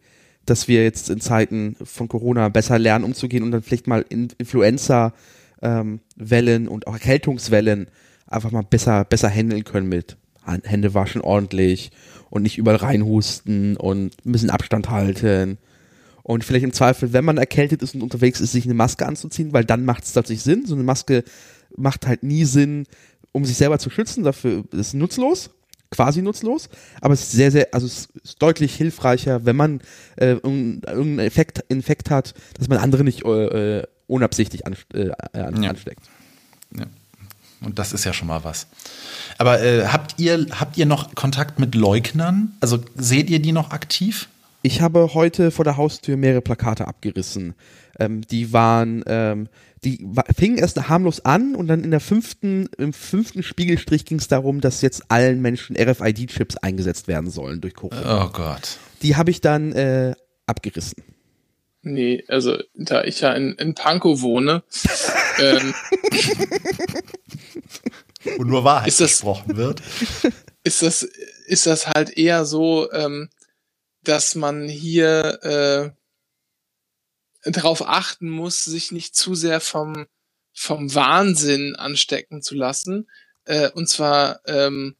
[0.46, 6.66] dass wir jetzt in Zeiten von Corona besser lernen, umzugehen und dann vielleicht mal Influenza-Wellen
[6.66, 7.88] ähm, und auch Erkältungswellen
[8.26, 10.16] einfach mal besser, besser handeln können mit
[10.64, 11.90] Hände waschen ordentlich
[12.30, 15.58] und nicht überall reinhusten und ein bisschen Abstand halten
[16.22, 19.52] und vielleicht im Zweifel, wenn man erkältet ist und unterwegs ist, sich eine Maske anzuziehen,
[19.52, 20.66] weil dann macht es tatsächlich Sinn.
[20.66, 21.24] So eine Maske
[21.76, 22.86] macht halt nie Sinn,
[23.32, 24.24] um sich selber zu schützen.
[24.24, 25.50] Dafür ist es nutzlos,
[25.90, 26.68] quasi nutzlos.
[27.00, 29.80] Aber es ist sehr, sehr, also es ist deutlich hilfreicher, wenn man
[30.16, 35.70] äh, irgendeinen Effekt, Infekt hat, dass man andere nicht äh, unabsichtlich an, äh, an, ja.
[35.70, 36.08] ansteckt.
[36.76, 36.86] Ja.
[37.62, 38.66] Und das ist ja schon mal was.
[39.38, 42.52] Aber äh, habt ihr habt ihr noch Kontakt mit Leugnern?
[42.60, 44.28] Also seht ihr die noch aktiv?
[44.62, 47.54] Ich habe heute vor der Haustür mehrere Plakate abgerissen.
[47.98, 49.48] Ähm, die waren, ähm,
[49.84, 54.28] die fingen erst harmlos an und dann in der fünften, im fünften Spiegelstrich ging es
[54.28, 58.26] darum, dass jetzt allen Menschen RFID-Chips eingesetzt werden sollen durch Corona.
[58.26, 58.76] Oh Gott.
[59.02, 60.14] Die habe ich dann äh,
[60.46, 61.02] abgerissen.
[61.82, 64.62] Nee, also da ich ja in, in Pankow wohne,
[65.38, 65.74] ähm,
[68.36, 69.80] und nur Wahrheit ist das, gesprochen wird,
[70.64, 71.08] ist das,
[71.46, 73.30] ist das halt eher so, ähm,
[74.02, 75.94] dass man hier
[77.42, 80.06] äh, darauf achten muss, sich nicht zu sehr vom,
[80.52, 83.08] vom Wahnsinn anstecken zu lassen.
[83.44, 84.96] Äh, und zwar ähm,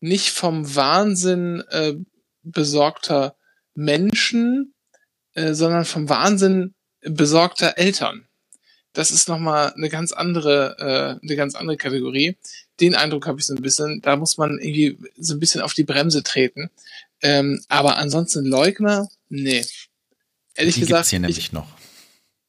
[0.00, 1.94] nicht vom Wahnsinn äh,
[2.42, 3.36] besorgter
[3.74, 4.74] Menschen,
[5.34, 8.26] äh, sondern vom Wahnsinn besorgter Eltern.
[8.92, 12.36] Das ist nochmal eine ganz andere, äh, eine ganz andere Kategorie.
[12.80, 15.72] Den Eindruck habe ich so ein bisschen, da muss man irgendwie so ein bisschen auf
[15.72, 16.70] die Bremse treten.
[17.22, 19.64] Ähm, aber ansonsten Leugner, nee.
[20.54, 21.00] Ehrlich die gesagt.
[21.00, 21.68] Gibt's hier nämlich ich, noch.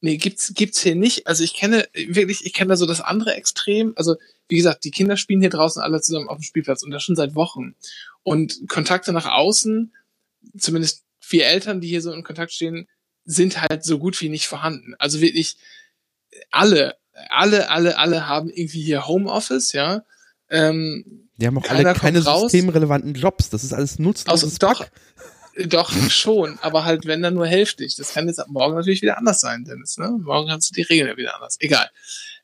[0.00, 1.26] Nee, gibt's, gibt's hier nicht.
[1.26, 3.94] Also ich kenne wirklich, ich kenne da so das andere Extrem.
[3.96, 4.16] Also,
[4.48, 7.16] wie gesagt, die Kinder spielen hier draußen alle zusammen auf dem Spielplatz und das schon
[7.16, 7.74] seit Wochen.
[8.22, 9.94] Und Kontakte nach außen,
[10.58, 12.86] zumindest wir Eltern, die hier so in Kontakt stehen,
[13.24, 14.94] sind halt so gut wie nicht vorhanden.
[14.98, 15.56] Also wirklich
[16.50, 16.96] alle,
[17.30, 20.04] alle, alle, alle haben irgendwie hier Homeoffice, ja.
[20.50, 23.50] Ähm, die haben auch alle keine systemrelevanten Jobs.
[23.50, 24.44] Das ist alles nutzlos.
[24.44, 24.86] Also, doch,
[25.66, 27.96] doch schon, aber halt wenn dann nur hälftig.
[27.96, 29.98] Das kann jetzt ab morgen natürlich wieder anders sein, Dennis.
[29.98, 30.16] Ne?
[30.22, 31.56] Morgen kannst du die Regeln ja wieder anders.
[31.60, 31.88] Egal.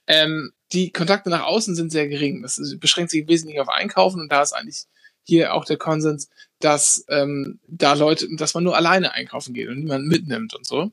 [0.07, 2.43] Ähm, die Kontakte nach außen sind sehr gering.
[2.43, 4.87] Das beschränkt sich wesentlich auf Einkaufen und da ist eigentlich
[5.23, 9.79] hier auch der Konsens, dass ähm, da Leute, dass man nur alleine einkaufen geht und
[9.79, 10.91] niemanden mitnimmt und so.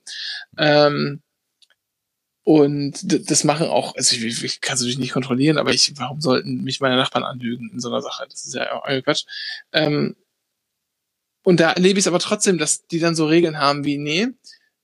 [0.58, 1.22] Ähm,
[2.48, 6.22] und das machen auch, also ich, ich kann es natürlich nicht kontrollieren, aber ich, warum
[6.22, 8.26] sollten mich meine Nachbarn anlügen in so einer Sache?
[8.30, 9.26] Das ist ja auch Quatsch.
[9.74, 10.16] Ähm,
[11.44, 14.30] und da erlebe ich es aber trotzdem, dass die dann so Regeln haben wie, nee,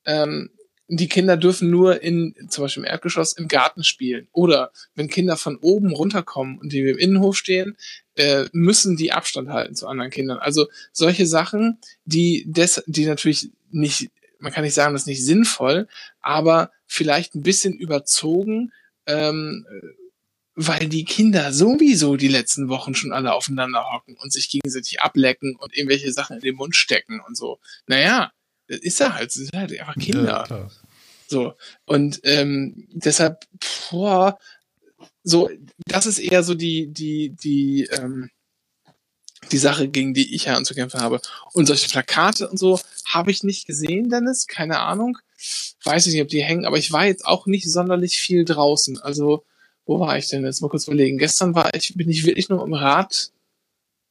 [0.04, 0.50] ähm,
[0.90, 4.28] die Kinder dürfen nur in, zum Beispiel im Erdgeschoss, im Garten spielen.
[4.34, 7.78] Oder wenn Kinder von oben runterkommen und die im Innenhof stehen,
[8.16, 10.40] äh, müssen die Abstand halten zu anderen Kindern.
[10.40, 14.12] Also solche Sachen, die des, die natürlich nicht
[14.44, 15.88] man kann nicht sagen, das ist nicht sinnvoll,
[16.20, 18.74] aber vielleicht ein bisschen überzogen,
[19.08, 19.66] ähm,
[20.54, 25.56] weil die Kinder sowieso die letzten Wochen schon alle aufeinander hocken und sich gegenseitig ablecken
[25.56, 27.60] und irgendwelche Sachen in den Mund stecken und so.
[27.88, 28.32] Naja,
[28.68, 30.46] das ist ja halt, das sind halt einfach Kinder.
[30.48, 30.70] Ja,
[31.28, 31.54] so.
[31.86, 33.46] Und ähm, deshalb,
[33.90, 34.38] boah,
[35.24, 35.50] so,
[35.88, 38.30] das ist eher so die, die, die, ähm,
[39.52, 41.20] die Sache, gegen die ich ja anzukämpfen habe.
[41.54, 44.48] Und solche Plakate und so habe ich nicht gesehen, Dennis.
[44.48, 45.18] Keine Ahnung.
[45.84, 49.00] Weiß ich nicht, ob die hängen, aber ich war jetzt auch nicht sonderlich viel draußen.
[49.00, 49.44] Also,
[49.86, 50.62] wo war ich denn jetzt?
[50.62, 51.18] Mal kurz überlegen.
[51.18, 53.32] Gestern war ich, bin ich wirklich nur im Rad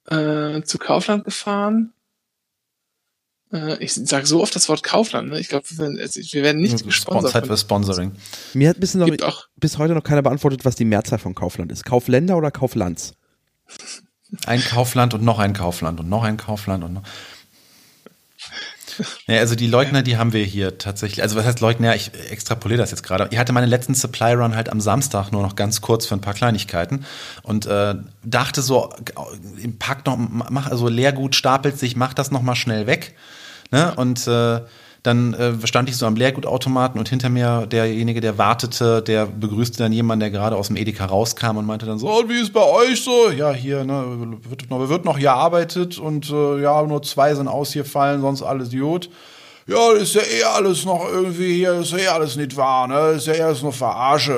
[0.08, 1.92] äh, zu Kaufland gefahren.
[3.52, 5.30] Äh, ich sage so oft das Wort Kaufland.
[5.30, 5.40] Ne?
[5.40, 7.32] Ich glaube, wir, wir, werden nicht gesponsert.
[7.32, 8.12] Zeit für Sponsoring.
[8.54, 9.08] Mir hat bis, noch,
[9.56, 11.84] bis heute noch keiner beantwortet, was die Mehrzahl von Kaufland ist.
[11.84, 13.14] Kaufländer oder Kauflands?
[14.46, 17.02] Ein Kaufland und noch ein Kaufland und noch ein Kaufland und noch.
[19.26, 21.22] Ja, also die Leugner, die haben wir hier tatsächlich.
[21.22, 21.94] Also was heißt Leugner?
[21.94, 23.28] Ich extrapoliere das jetzt gerade.
[23.30, 26.20] Ich hatte meine letzten Supply Run halt am Samstag nur noch ganz kurz für ein
[26.20, 27.04] paar Kleinigkeiten
[27.42, 28.92] und äh, dachte so,
[29.78, 33.14] pack noch, mach also Leergut stapelt sich, mach das noch mal schnell weg.
[33.70, 33.94] Ne?
[33.94, 34.60] Und äh,
[35.02, 39.78] dann äh, stand ich so am Leergutautomaten und hinter mir derjenige, der wartete, der begrüßte
[39.78, 42.52] dann jemanden, der gerade aus dem Edeka rauskam und meinte dann so, oh, wie ist
[42.52, 43.30] bei euch so?
[43.30, 48.20] Ja, hier, ne, wird noch, wird noch gearbeitet und äh, ja, nur zwei sind ausgefallen,
[48.20, 49.10] sonst alles gut.
[49.66, 53.12] Ja, ist ja eh alles noch irgendwie hier, ist ja eh alles nicht wahr, ne?
[53.16, 54.34] Ist ja eh alles nur Verarsche.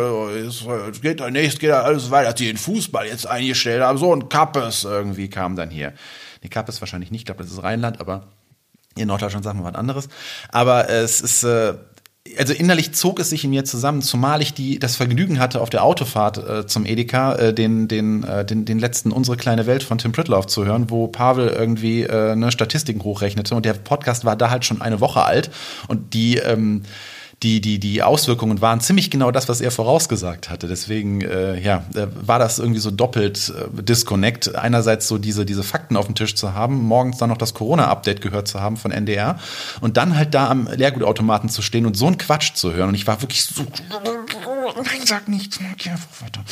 [0.46, 3.96] Es geht nächstes geht alles weiter, dass die den Fußball jetzt eingestellt haben.
[3.96, 5.94] So ein Kappes irgendwie kam dann hier.
[6.42, 8.28] Nee, Kappes wahrscheinlich nicht, ich glaube, das ist Rheinland, aber
[8.96, 10.08] in Norddeutschland sagen wir was anderes.
[10.50, 11.74] Aber es ist, äh,
[12.38, 15.70] also innerlich zog es sich in mir zusammen, zumal ich die, das Vergnügen hatte, auf
[15.70, 19.82] der Autofahrt äh, zum Edeka äh, den, den, äh, den, den letzten Unsere kleine Welt
[19.82, 23.54] von Tim Pritloff zu hören, wo Pavel irgendwie äh, eine Statistiken hochrechnete.
[23.54, 25.50] Und der Podcast war da halt schon eine Woche alt.
[25.88, 26.82] Und die, ähm,
[27.44, 30.66] die, die, die Auswirkungen waren ziemlich genau das, was er vorausgesagt hatte.
[30.66, 34.54] Deswegen, äh, ja, äh, war das irgendwie so doppelt äh, Disconnect.
[34.54, 38.22] Einerseits so diese, diese Fakten auf dem Tisch zu haben, morgens dann noch das Corona-Update
[38.22, 39.38] gehört zu haben von NDR
[39.82, 42.88] und dann halt da am Leergutautomaten zu stehen und so einen Quatsch zu hören.
[42.88, 43.62] Und ich war wirklich so,
[44.76, 46.42] nein, sag nichts, einfach weiter.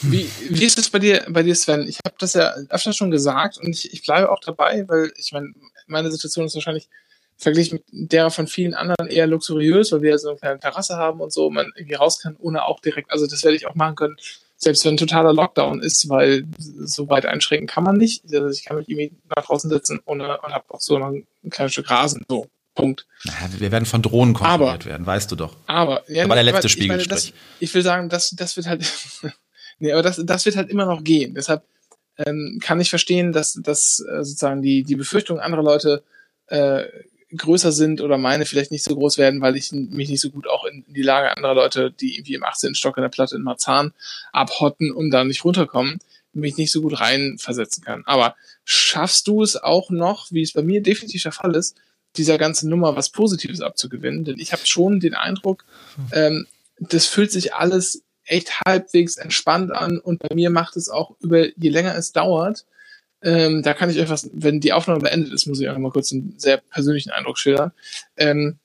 [0.00, 1.86] Wie, wie ist es bei dir, bei dir, Sven?
[1.86, 5.30] Ich habe das ja öfter schon gesagt und ich, ich bleibe auch dabei, weil ich
[5.30, 5.52] meine,
[5.86, 6.88] meine Situation ist wahrscheinlich
[7.42, 11.20] verglichen mit der von vielen anderen eher luxuriös, weil wir so eine kleine Terrasse haben
[11.20, 13.96] und so, man irgendwie raus kann, ohne auch direkt, also das werde ich auch machen
[13.96, 14.16] können,
[14.56, 18.22] selbst wenn ein totaler Lockdown ist, weil so weit einschränken kann man nicht.
[18.32, 21.72] Also ich kann mich irgendwie nach draußen sitzen ohne, und habe auch so ein kleines
[21.72, 22.46] Stück Rasen, so.
[22.74, 23.06] Punkt.
[23.58, 25.56] wir werden von Drohnen kontrolliert werden, weißt du doch.
[25.66, 28.90] Aber, ja, aber der letzte Spiegel ich, ich will sagen, das, das wird halt,
[29.78, 31.34] nee, aber das, das wird halt immer noch gehen.
[31.34, 31.64] Deshalb
[32.16, 36.02] ähm, kann ich verstehen, dass, dass äh, sozusagen die, die Befürchtung anderer Leute
[36.46, 36.84] äh,
[37.36, 40.48] größer sind oder meine vielleicht nicht so groß werden, weil ich mich nicht so gut
[40.48, 42.74] auch in, die Lage anderer Leute, die irgendwie im 18.
[42.74, 43.92] Stock in der Platte in Marzahn
[44.32, 45.98] abhotten und da nicht runterkommen,
[46.32, 48.02] mich nicht so gut reinversetzen kann.
[48.06, 51.76] Aber schaffst du es auch noch, wie es bei mir definitiv der Fall ist,
[52.16, 54.24] dieser ganzen Nummer was Positives abzugewinnen?
[54.24, 55.64] Denn ich habe schon den Eindruck,
[56.12, 56.46] ähm,
[56.78, 61.46] das fühlt sich alles echt halbwegs entspannt an und bei mir macht es auch über,
[61.56, 62.66] je länger es dauert,
[63.22, 65.92] ähm, da kann ich euch was, wenn die Aufnahme beendet ist, muss ich euch mal
[65.92, 67.72] kurz einen sehr persönlichen Eindruck schildern.
[68.16, 68.58] Ähm,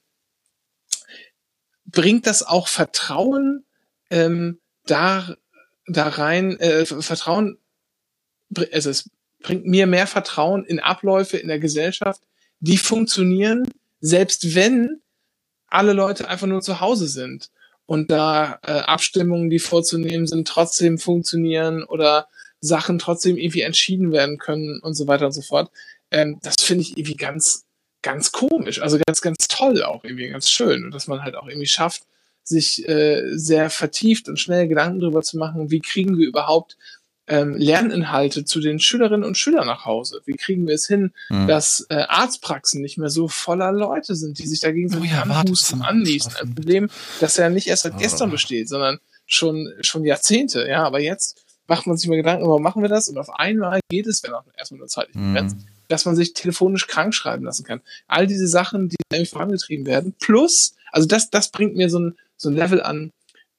[1.85, 3.63] bringt das auch Vertrauen
[4.09, 5.35] ähm, da,
[5.87, 7.57] da rein, äh, Vertrauen,
[8.71, 9.09] also es
[9.41, 12.21] bringt mir mehr Vertrauen in Abläufe in der Gesellschaft,
[12.59, 13.69] die funktionieren,
[14.01, 15.01] selbst wenn
[15.67, 17.51] alle Leute einfach nur zu Hause sind
[17.85, 22.27] und da äh, Abstimmungen, die vorzunehmen sind, trotzdem funktionieren oder
[22.59, 25.71] Sachen trotzdem irgendwie entschieden werden können und so weiter und so fort.
[26.11, 27.65] Ähm, das finde ich irgendwie ganz,
[28.01, 28.81] ganz komisch.
[28.81, 30.85] Also ganz, ganz toll auch irgendwie, ganz schön.
[30.85, 32.03] Und dass man halt auch irgendwie schafft,
[32.43, 36.77] sich äh, sehr vertieft und schnell Gedanken darüber zu machen, wie kriegen wir überhaupt
[37.27, 40.21] ähm, Lerninhalte zu den Schülerinnen und Schülern nach Hause?
[40.25, 41.47] Wie kriegen wir es hin, mhm.
[41.47, 45.23] dass äh, Arztpraxen nicht mehr so voller Leute sind, die sich dagegen so oh ja,
[45.23, 45.81] anhusten?
[45.81, 46.89] Ein Problem,
[47.19, 47.99] das ja nicht erst seit oh.
[47.99, 50.65] gestern besteht, sondern schon, schon Jahrzehnte.
[50.69, 53.09] Ja, aber jetzt macht man sich mal Gedanken, warum machen wir das?
[53.09, 55.65] Und auf einmal geht es, wenn auch erstmal nur zeitlich begrenzt, mhm.
[55.87, 57.81] dass man sich telefonisch krank schreiben lassen kann.
[58.07, 62.17] All diese Sachen, die irgendwie vorangetrieben werden, plus, also das, das bringt mir so ein,
[62.37, 63.11] so ein Level an,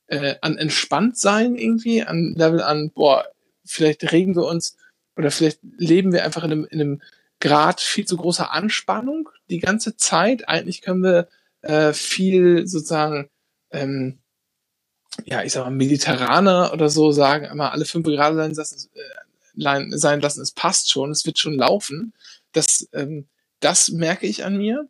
[0.07, 3.27] äh, an Entspanntsein irgendwie, an Level an, boah,
[3.65, 4.77] vielleicht regen wir uns
[5.17, 7.03] oder vielleicht leben wir einfach in einem, in einem
[7.41, 10.49] Grad viel zu großer Anspannung die ganze Zeit.
[10.49, 11.29] Eigentlich können wir
[11.63, 13.29] äh, viel sozusagen
[13.71, 14.19] ähm,
[15.25, 19.97] ja, ich sag mal, Mediterraner oder so sagen, immer alle fünf Grad sein lassen, äh,
[19.97, 22.13] sein lassen, es passt schon, es wird schon laufen.
[22.53, 23.27] Das, ähm,
[23.61, 24.89] das merke ich an mir.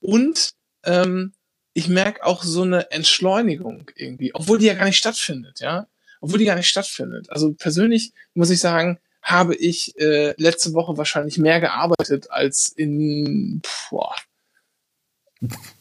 [0.00, 1.32] Und ähm,
[1.72, 5.86] ich merke auch so eine Entschleunigung irgendwie, obwohl die ja gar nicht stattfindet, ja.
[6.20, 7.30] Obwohl die gar nicht stattfindet.
[7.30, 13.62] Also persönlich muss ich sagen, habe ich äh, letzte Woche wahrscheinlich mehr gearbeitet als in
[13.90, 14.14] boah,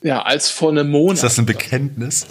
[0.01, 1.15] ja, als vor einem Monat.
[1.15, 2.25] Ist das ein Bekenntnis?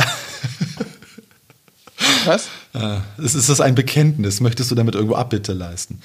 [2.25, 2.49] Was?
[2.75, 4.41] Äh, ist das ein Bekenntnis?
[4.41, 6.01] Möchtest du damit irgendwo Abbitte leisten?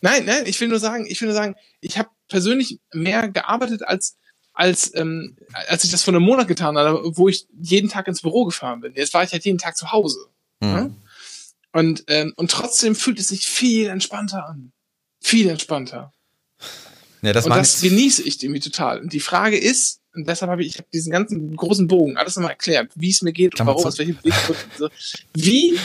[0.00, 3.82] Nein, nein, ich will nur sagen, ich will nur sagen, ich habe persönlich mehr gearbeitet
[3.82, 4.16] als
[4.52, 5.36] als ähm,
[5.68, 8.80] als ich das vor einem Monat getan habe, wo ich jeden Tag ins Büro gefahren
[8.80, 8.94] bin.
[8.94, 10.18] Jetzt war ich halt jeden Tag zu Hause.
[10.60, 10.96] Mhm.
[11.72, 14.72] Und ähm, und trotzdem fühlt es sich viel entspannter an,
[15.20, 16.12] viel entspannter.
[17.22, 19.00] Ja, das und das genieße ich irgendwie total.
[19.00, 22.36] Und die Frage ist, und deshalb habe ich, ich hab diesen ganzen großen Bogen alles
[22.36, 24.34] nochmal erklärt, wie es mir geht und warum, aus welchem Weg.
[24.76, 24.88] So.
[25.34, 25.78] Wie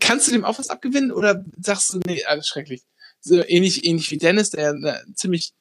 [0.00, 2.82] kannst du dem auch was abgewinnen oder sagst du, nee, alles schrecklich?
[3.20, 5.52] So ähnlich, ähnlich wie Dennis, der eine ziemlich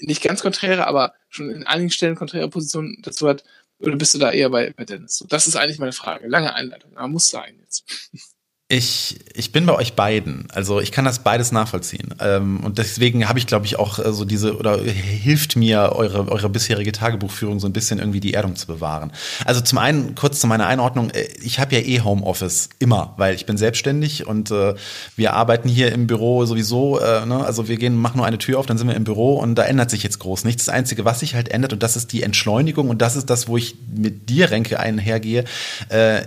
[0.00, 3.44] nicht ganz konträre, aber schon in einigen Stellen konträre Positionen dazu hat?
[3.80, 5.18] Oder bist du da eher bei, bei Dennis?
[5.18, 6.26] So, das ist eigentlich meine Frage.
[6.26, 7.84] Lange Einleitung, aber muss sein jetzt.
[8.70, 10.46] Ich, ich bin bei euch beiden.
[10.52, 12.14] Also ich kann das beides nachvollziehen.
[12.20, 16.30] Ähm, und deswegen habe ich, glaube ich, auch äh, so diese, oder hilft mir eure,
[16.30, 19.10] eure bisherige Tagebuchführung so ein bisschen irgendwie die Erdung zu bewahren.
[19.46, 23.34] Also zum einen, kurz zu meiner Einordnung, äh, ich habe ja eh Homeoffice immer, weil
[23.34, 24.74] ich bin selbstständig und äh,
[25.16, 27.42] wir arbeiten hier im Büro sowieso, ne?
[27.44, 29.62] also wir gehen, machen nur eine Tür auf, dann sind wir im Büro und da
[29.62, 30.66] ändert sich jetzt groß nichts.
[30.66, 33.48] Das Einzige, was sich halt ändert, und das ist die Entschleunigung und das ist das,
[33.48, 35.44] wo ich mit dir, Renke, einhergehe.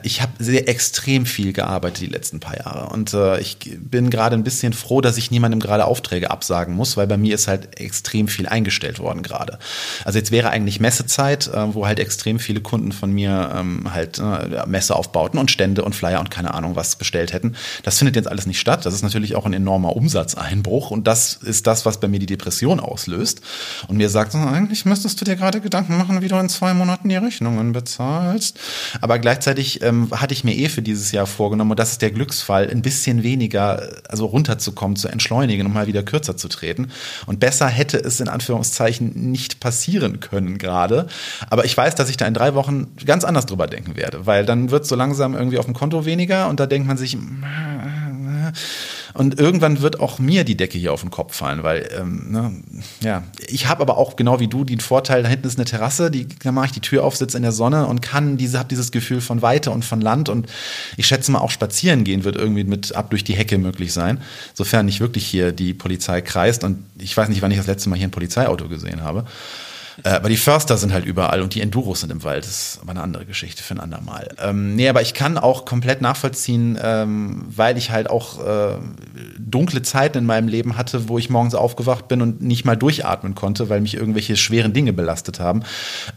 [0.04, 2.90] Ich habe sehr extrem viel gearbeitet die letzten letzten paar Jahre.
[2.90, 6.98] Und äh, ich bin gerade ein bisschen froh, dass ich niemandem gerade Aufträge absagen muss,
[6.98, 9.60] weil bei mir ist halt extrem viel eingestellt worden gerade.
[10.06, 14.20] Also jetzt wäre eigentlich Messezeit, äh, wo halt extrem viele Kunden von mir ähm, halt
[14.20, 17.56] äh, Messeaufbauten und Stände und Flyer und keine Ahnung was bestellt hätten.
[17.84, 18.86] Das findet jetzt alles nicht statt.
[18.86, 22.26] Das ist natürlich auch ein enormer Umsatzeinbruch und das ist das, was bei mir die
[22.26, 23.42] Depression auslöst.
[23.88, 27.10] Und mir sagt, eigentlich müsstest du dir gerade Gedanken machen, wie du in zwei Monaten
[27.10, 28.60] die Rechnungen bezahlst.
[29.02, 32.12] Aber gleichzeitig ähm, hatte ich mir eh für dieses Jahr vorgenommen, und das ist der
[32.22, 36.92] Glücksfall, ein bisschen weniger, also runterzukommen, zu entschleunigen und mal wieder kürzer zu treten.
[37.26, 41.08] Und besser hätte es in Anführungszeichen nicht passieren können gerade.
[41.50, 44.46] Aber ich weiß, dass ich da in drei Wochen ganz anders drüber denken werde, weil
[44.46, 47.18] dann wird so langsam irgendwie auf dem Konto weniger und da denkt man sich,
[49.14, 52.52] und irgendwann wird auch mir die Decke hier auf den Kopf fallen, weil, ähm, ne,
[53.02, 56.12] ja, ich habe aber auch genau wie du den Vorteil, da hinten ist eine Terrasse,
[56.12, 58.70] die, da mache ich die Tür auf, sitze in der Sonne und kann diese, habe
[58.70, 60.48] dieses Gefühl von Weite und von Land und
[60.98, 64.22] ich schätze mal auch spazieren gehen wird irgendwie mit ab durch die Hecke möglich sein,
[64.54, 67.90] sofern nicht wirklich hier die Polizei kreist und ich weiß nicht, wann ich das letzte
[67.90, 69.26] Mal hier ein Polizeiauto gesehen habe.
[70.04, 72.46] Äh, aber die Förster sind halt überall und die Enduros sind im Wald.
[72.46, 74.30] Das ist aber eine andere Geschichte für ein andermal.
[74.40, 78.76] Ähm, nee, aber ich kann auch komplett nachvollziehen, ähm, weil ich halt auch äh,
[79.38, 83.36] dunkle Zeiten in meinem Leben hatte, wo ich morgens aufgewacht bin und nicht mal durchatmen
[83.36, 85.64] konnte, weil mich irgendwelche schweren Dinge belastet haben.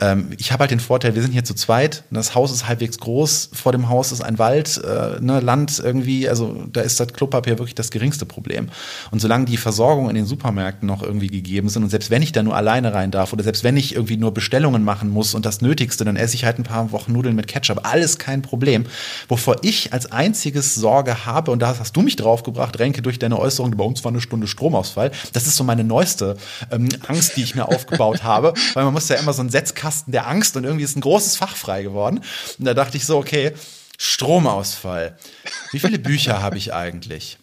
[0.01, 2.05] Ähm, ich habe halt den Vorteil, wir sind hier zu zweit.
[2.11, 3.51] Das Haus ist halbwegs groß.
[3.53, 6.29] Vor dem Haus ist ein Wald, äh, ne, Land irgendwie.
[6.29, 8.69] Also da ist das Klopapier wirklich das geringste Problem.
[9.11, 12.33] Und solange die Versorgung in den Supermärkten noch irgendwie gegeben sind und selbst wenn ich
[12.33, 15.47] da nur alleine rein darf oder selbst wenn ich irgendwie nur Bestellungen machen muss und
[15.47, 17.81] das Nötigste, dann esse ich halt ein paar Wochen Nudeln mit Ketchup.
[17.83, 18.87] Alles kein Problem.
[19.29, 23.39] Wovor ich als einziges Sorge habe, und da hast du mich draufgebracht, Renke, durch deine
[23.39, 25.11] Äußerung, bei uns war eine Stunde Stromausfall.
[25.33, 26.37] Das ist so meine neueste
[26.71, 30.13] ähm, Angst, die ich mir aufgebaut habe, weil man muss ja immer so einen Setzkasten
[30.13, 32.21] der Angst und irgendwie ist ein großes Fach frei geworden.
[32.59, 33.53] Und da dachte ich so, okay,
[33.99, 35.17] Stromausfall.
[35.71, 37.39] Wie viele Bücher habe ich eigentlich?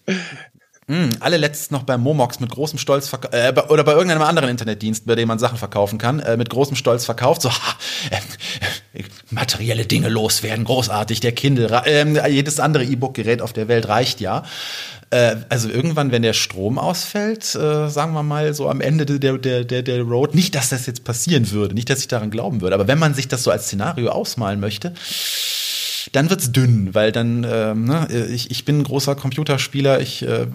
[0.88, 4.50] Hm, alle letztens noch beim Momox mit großem Stolz verkauft, äh, oder bei irgendeinem anderen
[4.50, 7.44] Internetdienst, bei dem man Sachen verkaufen kann, äh, mit großem Stolz verkauft.
[7.44, 7.76] So, ha,
[8.10, 11.20] äh, materielle Dinge loswerden, großartig.
[11.20, 14.44] Der Kindle, äh, jedes andere E-Book-Gerät auf der Welt reicht ja.
[15.12, 19.38] Äh, also irgendwann, wenn der Strom ausfällt, äh, sagen wir mal so am Ende der,
[19.38, 22.62] der, der, der Road, nicht, dass das jetzt passieren würde, nicht, dass ich daran glauben
[22.62, 24.94] würde, aber wenn man sich das so als Szenario ausmalen möchte,
[26.12, 30.45] dann wird's dünn, weil dann, ähm, ne, ich, ich bin ein großer Computerspieler, ich äh,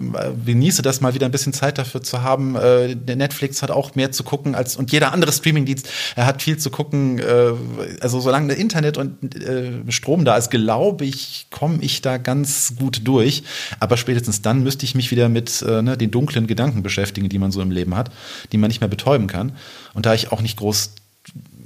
[0.45, 2.55] genieße das mal wieder ein bisschen Zeit dafür zu haben.
[2.55, 6.57] Äh, Netflix hat auch mehr zu gucken als und jeder andere Streamingdienst, er hat viel
[6.57, 7.17] zu gucken.
[7.17, 7.53] Äh,
[8.01, 13.01] also solange Internet und äh, Strom da ist, glaube ich, komme ich da ganz gut
[13.05, 13.43] durch.
[13.79, 17.39] Aber spätestens dann müsste ich mich wieder mit äh, ne, den dunklen Gedanken beschäftigen, die
[17.39, 18.11] man so im Leben hat,
[18.51, 19.53] die man nicht mehr betäuben kann.
[19.95, 20.91] Und da ich auch nicht groß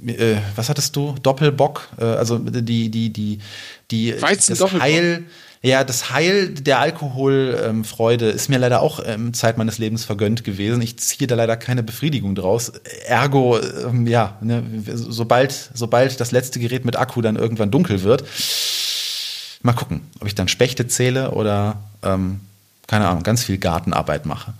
[0.06, 1.14] äh, was hattest du?
[1.22, 3.38] Doppelbock, äh, also die, die, die,
[3.90, 5.24] die, Weizen das Heil,
[5.62, 10.42] ja, das Heil der Alkoholfreude ähm, ist mir leider auch ähm, Zeit meines Lebens vergönnt
[10.42, 10.82] gewesen.
[10.82, 12.72] Ich ziehe da leider keine Befriedigung draus.
[13.06, 18.24] Ergo, ähm, ja, ne, sobald, sobald das letzte Gerät mit Akku dann irgendwann dunkel wird,
[19.62, 22.40] mal gucken, ob ich dann Spechte zähle oder, ähm,
[22.88, 24.54] keine Ahnung, ganz viel Gartenarbeit mache.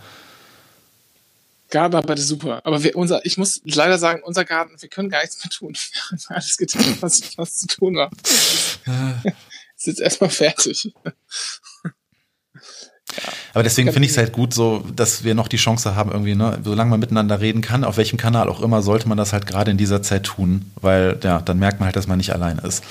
[1.73, 2.61] Gartenarbeit ist super.
[2.65, 5.75] Aber wir, unser, ich muss leider sagen, unser Garten, wir können gar nichts mehr tun.
[6.11, 8.11] Wir haben alles getan, was, was zu tun war.
[9.77, 10.93] ist jetzt erstmal fertig.
[13.53, 16.35] Aber deswegen finde ich es halt gut, so, dass wir noch die Chance haben, irgendwie,
[16.35, 19.47] ne, solange man miteinander reden kann, auf welchem Kanal auch immer, sollte man das halt
[19.47, 22.59] gerade in dieser Zeit tun, weil ja, dann merkt man halt, dass man nicht allein
[22.59, 22.85] ist.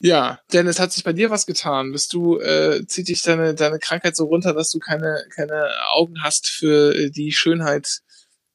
[0.00, 1.92] Ja, denn es hat sich bei dir was getan.
[1.92, 6.22] Bist du, äh, zieht dich deine, deine Krankheit so runter, dass du keine, keine Augen
[6.22, 8.02] hast für äh, die Schönheit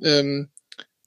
[0.02, 0.50] ähm,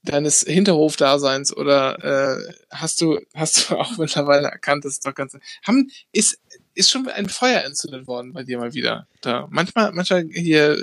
[0.02, 5.36] deines Hinterhofdaseins oder äh, hast du, hast du auch mittlerweile erkannt, dass es doch ganz
[5.66, 6.38] haben, ist,
[6.74, 9.08] ist schon ein Feuer entzündet worden bei dir mal wieder.
[9.22, 9.48] Da.
[9.50, 10.78] Manchmal, manchmal hier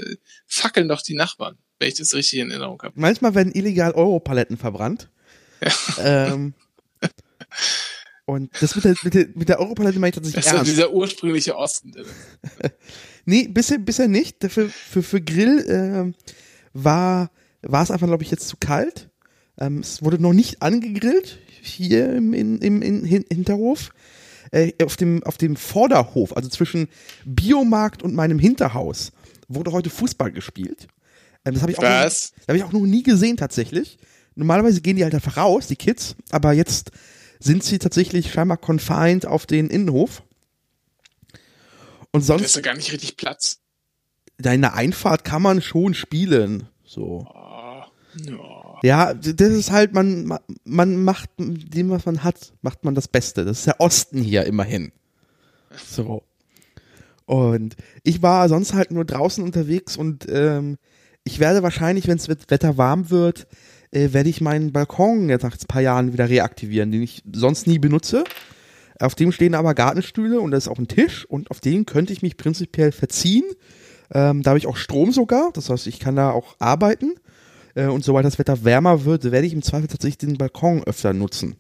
[0.48, 2.94] fackeln doch die Nachbarn, wenn ich das richtig in Erinnerung habe.
[3.00, 5.10] Manchmal werden illegal Europaletten verbrannt.
[5.62, 6.34] Ja.
[6.34, 6.54] Ähm,
[8.26, 10.62] Und das mit der, mit der, mit der Europalette meine ich tatsächlich das ernst.
[10.62, 11.94] Das ist dieser ursprüngliche Osten.
[13.26, 14.44] Nee, bisher, bisher nicht.
[14.44, 16.14] Für, für, für Grill äh,
[16.74, 17.32] war,
[17.62, 19.10] war es einfach, glaube ich, jetzt zu kalt.
[19.58, 23.92] Ähm, es wurde noch nicht angegrillt hier im, im, im, im Hinterhof.
[24.52, 26.90] Äh, auf, dem, auf dem Vorderhof, also zwischen
[27.26, 29.14] Biomarkt und meinem Hinterhaus,
[29.48, 30.88] wurde heute Fußball gespielt.
[31.46, 33.98] Ähm, das habe ich, auch noch, hab ich auch noch nie gesehen tatsächlich.
[34.36, 36.92] Normalerweise gehen die halt einfach raus, die Kids, aber jetzt
[37.44, 40.24] sind sie tatsächlich scheinbar confined auf den Innenhof.
[42.12, 42.42] Und sonst.
[42.42, 43.60] Da ist ja gar nicht richtig Platz.
[44.38, 46.68] Da in der Einfahrt kann man schon spielen.
[46.86, 47.28] So.
[47.34, 47.84] Oh,
[48.30, 48.80] no.
[48.84, 53.46] Ja, das ist halt, man, man macht dem, was man hat, macht man das Beste.
[53.46, 54.92] Das ist der Osten hier immerhin.
[55.88, 56.24] So.
[57.26, 60.78] Und ich war sonst halt nur draußen unterwegs und ähm,
[61.24, 63.48] ich werde wahrscheinlich, wenn das Wetter warm wird,
[63.94, 67.68] äh, werde ich meinen Balkon jetzt nach ein paar Jahren wieder reaktivieren, den ich sonst
[67.68, 68.24] nie benutze.
[69.00, 72.14] Auf dem stehen aber Gartenstühle und da ist auch ein Tisch und auf den könnte
[72.14, 73.44] ich mich prinzipiell verziehen.
[74.14, 77.16] Ähm, da habe ich auch Strom sogar, das heißt, ich kann da auch arbeiten.
[77.76, 81.14] Äh, und sobald das Wetter wärmer wird, werde ich im Zweifel tatsächlich den Balkon öfter
[81.14, 81.56] nutzen.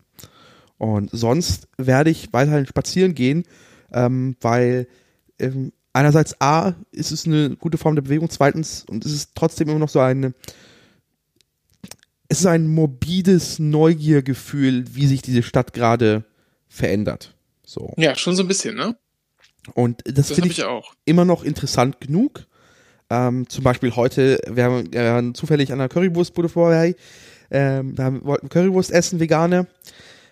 [0.77, 3.43] Und sonst werde ich weiterhin spazieren gehen,
[3.91, 4.87] ähm, weil
[5.39, 9.69] ähm, einerseits A, ist es eine gute Form der Bewegung, zweitens, und es ist trotzdem
[9.69, 10.33] immer noch so eine,
[12.33, 16.23] es ist ein morbides Neugiergefühl, wie sich diese Stadt gerade
[16.67, 17.35] verändert.
[17.63, 17.93] So.
[17.95, 18.97] Ja, schon so ein bisschen, ne?
[19.75, 20.95] Und das, das finde ich, ich auch.
[21.05, 22.47] immer noch interessant genug.
[23.11, 26.95] Ähm, zum Beispiel heute, wir haben äh, zufällig an der Currywurstbude vorbei,
[27.51, 29.67] ähm, da wollten Currywurst essen, vegane.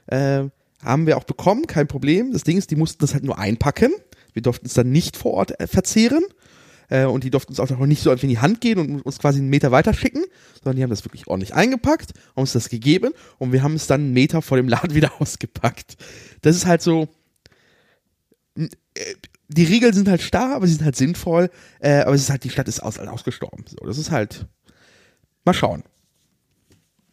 [0.08, 0.46] Äh,
[0.84, 2.34] haben wir auch bekommen, kein Problem.
[2.34, 3.94] Das Ding ist, die mussten das halt nur einpacken.
[4.34, 6.24] Wir durften es dann nicht vor Ort äh, verzehren.
[6.92, 9.02] Äh, und die durften uns auch noch nicht so einfach in die Hand gehen und
[9.02, 10.24] uns quasi einen Meter weiter schicken,
[10.56, 13.88] sondern die haben das wirklich ordentlich eingepackt, haben uns das gegeben und wir haben es
[13.88, 15.96] dann einen Meter vor dem Laden wieder ausgepackt.
[16.42, 17.08] Das ist halt so.
[18.58, 18.68] Äh,
[19.48, 21.50] die Regeln sind halt starr, aber sie sind halt sinnvoll.
[21.80, 23.66] Äh, aber es ist halt, die Stadt ist aus, ausgestorben.
[23.68, 24.46] So, das ist halt.
[25.44, 25.84] Mal schauen.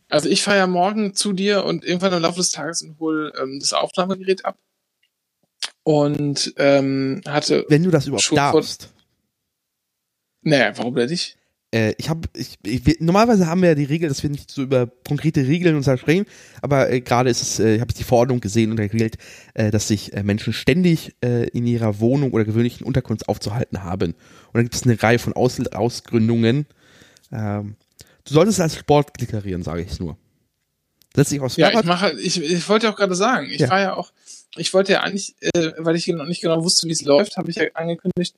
[0.09, 3.33] Also ich fahre ja morgen zu dir und irgendwann im Laufe des Tages und hole
[3.41, 4.59] ähm, das Aufnahmegerät ab
[5.83, 7.65] und ähm, hatte.
[7.69, 8.93] Wenn du das überhaupt darfst.
[10.43, 11.37] Naja, warum denn nicht?
[11.71, 14.63] Äh, ich habe, ich, ich, normalerweise haben wir ja die Regel, dass wir nicht so
[14.63, 16.25] über konkrete Regeln uns sprechen,
[16.63, 19.19] aber äh, gerade ist es, äh, habe ich die Verordnung gesehen und regelt,
[19.55, 24.13] äh, dass sich äh, Menschen ständig äh, in ihrer Wohnung oder gewöhnlichen Unterkunft aufzuhalten haben.
[24.13, 26.67] Und dann gibt es eine Reihe von Aus Ausgründungen.
[27.33, 27.77] Ähm,
[28.25, 30.17] du solltest als Sport deklarieren, sage ich es nur.
[31.15, 31.75] Setz dich aufs Fahrrad.
[31.75, 33.69] Ja, ich mache, ich, ich wollte auch gerade sagen, ich ja.
[33.69, 34.13] war ja auch
[34.57, 37.51] ich wollte ja eigentlich, äh, weil ich noch nicht genau wusste, wie es läuft, habe
[37.51, 38.35] ich ja angekündigt,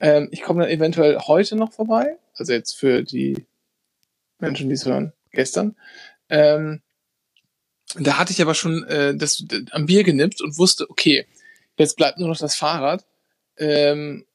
[0.00, 2.18] ähm, ich komme dann eventuell heute noch vorbei.
[2.36, 3.46] Also jetzt für die
[4.38, 5.76] Menschen, die es hören, gestern.
[6.28, 6.82] Ähm,
[7.96, 11.26] da hatte ich aber schon äh, das, das, am Bier genippt und wusste, okay,
[11.78, 13.04] jetzt bleibt nur noch das Fahrrad.
[13.56, 14.26] Ähm,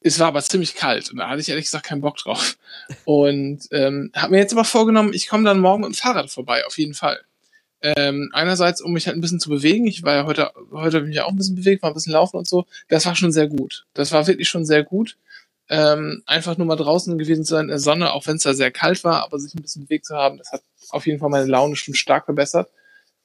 [0.00, 2.56] es war aber ziemlich kalt und da hatte ich ehrlich gesagt keinen Bock drauf.
[3.04, 6.66] Und ähm, habe mir jetzt aber vorgenommen, ich komme dann morgen mit dem Fahrrad vorbei,
[6.66, 7.20] auf jeden Fall.
[7.82, 9.86] Ähm, einerseits, um mich halt ein bisschen zu bewegen.
[9.86, 12.12] Ich war ja heute, heute habe ich ja auch ein bisschen bewegt, war ein bisschen
[12.12, 12.64] laufen und so.
[12.88, 13.86] Das war schon sehr gut.
[13.94, 15.16] Das war wirklich schon sehr gut.
[15.68, 18.54] Ähm, einfach nur mal draußen gewesen zu sein in der Sonne, auch wenn es da
[18.54, 21.30] sehr kalt war, aber sich ein bisschen bewegt zu haben, das hat auf jeden Fall
[21.30, 22.68] meine Laune schon stark verbessert.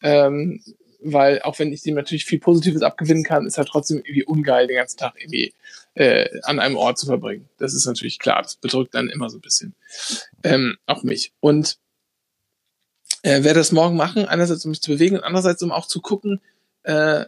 [0.02, 0.62] Ähm,
[1.00, 4.68] weil auch wenn ich dem natürlich viel Positives abgewinnen kann, ist halt trotzdem irgendwie ungeil,
[4.68, 5.54] den ganzen Tag irgendwie
[5.94, 7.48] äh, an einem Ort zu verbringen.
[7.58, 9.76] Das ist natürlich klar, das bedrückt dann immer so ein bisschen.
[10.44, 11.34] Ähm, auch mich.
[11.40, 11.78] Und
[13.24, 16.02] äh, werde das morgen machen, einerseits um mich zu bewegen und andererseits um auch zu
[16.02, 16.42] gucken,
[16.84, 17.26] äh,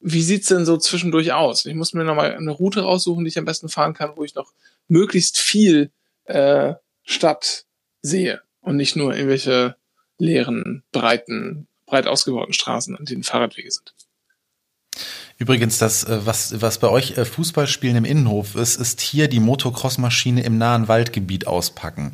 [0.00, 1.64] wie sieht's denn so zwischendurch aus?
[1.64, 4.34] Ich muss mir nochmal eine Route raussuchen, die ich am besten fahren kann, wo ich
[4.34, 4.52] noch
[4.86, 5.90] möglichst viel
[6.24, 7.64] äh, Stadt
[8.02, 9.76] sehe und nicht nur irgendwelche
[10.18, 13.94] leeren, breiten, breit ausgebauten Straßen, an denen Fahrradwege sind.
[15.36, 19.40] Übrigens, das, äh, was, was bei euch äh, Fußballspielen im Innenhof ist, ist hier die
[19.40, 22.12] Motocross-Maschine im nahen Waldgebiet auspacken.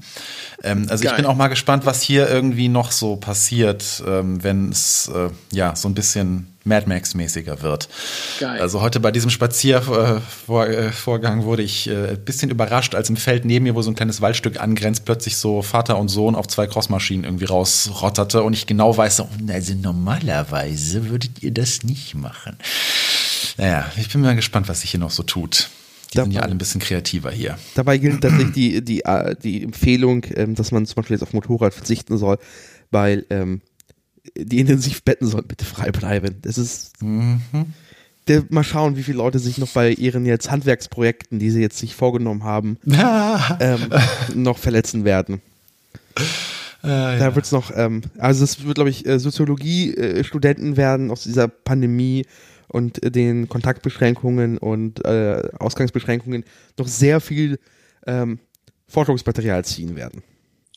[0.63, 1.13] Ähm, also Geil.
[1.13, 5.29] ich bin auch mal gespannt, was hier irgendwie noch so passiert, ähm, wenn es äh,
[5.53, 7.89] ja so ein bisschen Mad Max-mäßiger wird.
[8.39, 8.61] Geil.
[8.61, 13.65] Also heute bei diesem Spaziervorgang wurde ich äh, ein bisschen überrascht, als im Feld neben
[13.65, 17.25] mir, wo so ein kleines Waldstück angrenzt, plötzlich so Vater und Sohn auf zwei Crossmaschinen
[17.25, 22.59] irgendwie rausrotterte und ich genau weiß, also normalerweise würdet ihr das nicht machen.
[23.57, 25.71] Naja, ich bin mal gespannt, was sich hier noch so tut.
[26.13, 27.59] Die dabei, sind ja alle ein bisschen kreativer hier.
[27.75, 31.33] Dabei gilt tatsächlich die, die, äh, die Empfehlung, ähm, dass man zum Beispiel jetzt auf
[31.33, 32.39] Motorrad verzichten soll,
[32.91, 33.61] weil ähm,
[34.37, 36.37] die Intensivbetten sollen bitte frei bleiben.
[36.43, 37.01] Das ist.
[37.03, 37.41] Mhm.
[38.29, 41.79] Der, mal schauen, wie viele Leute sich noch bei ihren jetzt Handwerksprojekten, die sie jetzt
[41.79, 42.79] sich vorgenommen haben,
[43.61, 43.89] ähm,
[44.35, 45.41] noch verletzen werden.
[46.83, 51.11] Ah, da wird es noch, ähm, also es wird, glaube ich, äh, Soziologie-Studenten äh, werden
[51.11, 52.25] aus dieser Pandemie
[52.71, 56.45] und den Kontaktbeschränkungen und äh, Ausgangsbeschränkungen
[56.79, 57.59] noch sehr viel
[58.07, 58.39] ähm,
[58.89, 60.23] Forschungsmaterial ziehen werden.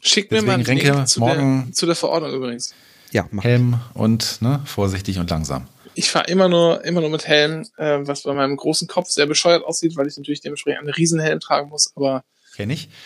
[0.01, 2.73] Schickt mir mal einen Renke, Link zu, morgen der, zu der Verordnung übrigens.
[3.11, 5.67] Ja, mach Helm und ne, vorsichtig und langsam.
[5.95, 9.27] Ich fahre immer nur, immer nur mit Helm, äh, was bei meinem großen Kopf sehr
[9.27, 12.23] bescheuert aussieht, weil ich natürlich dementsprechend einen Riesenhelm tragen muss, aber.
[12.55, 12.89] Kenn ich.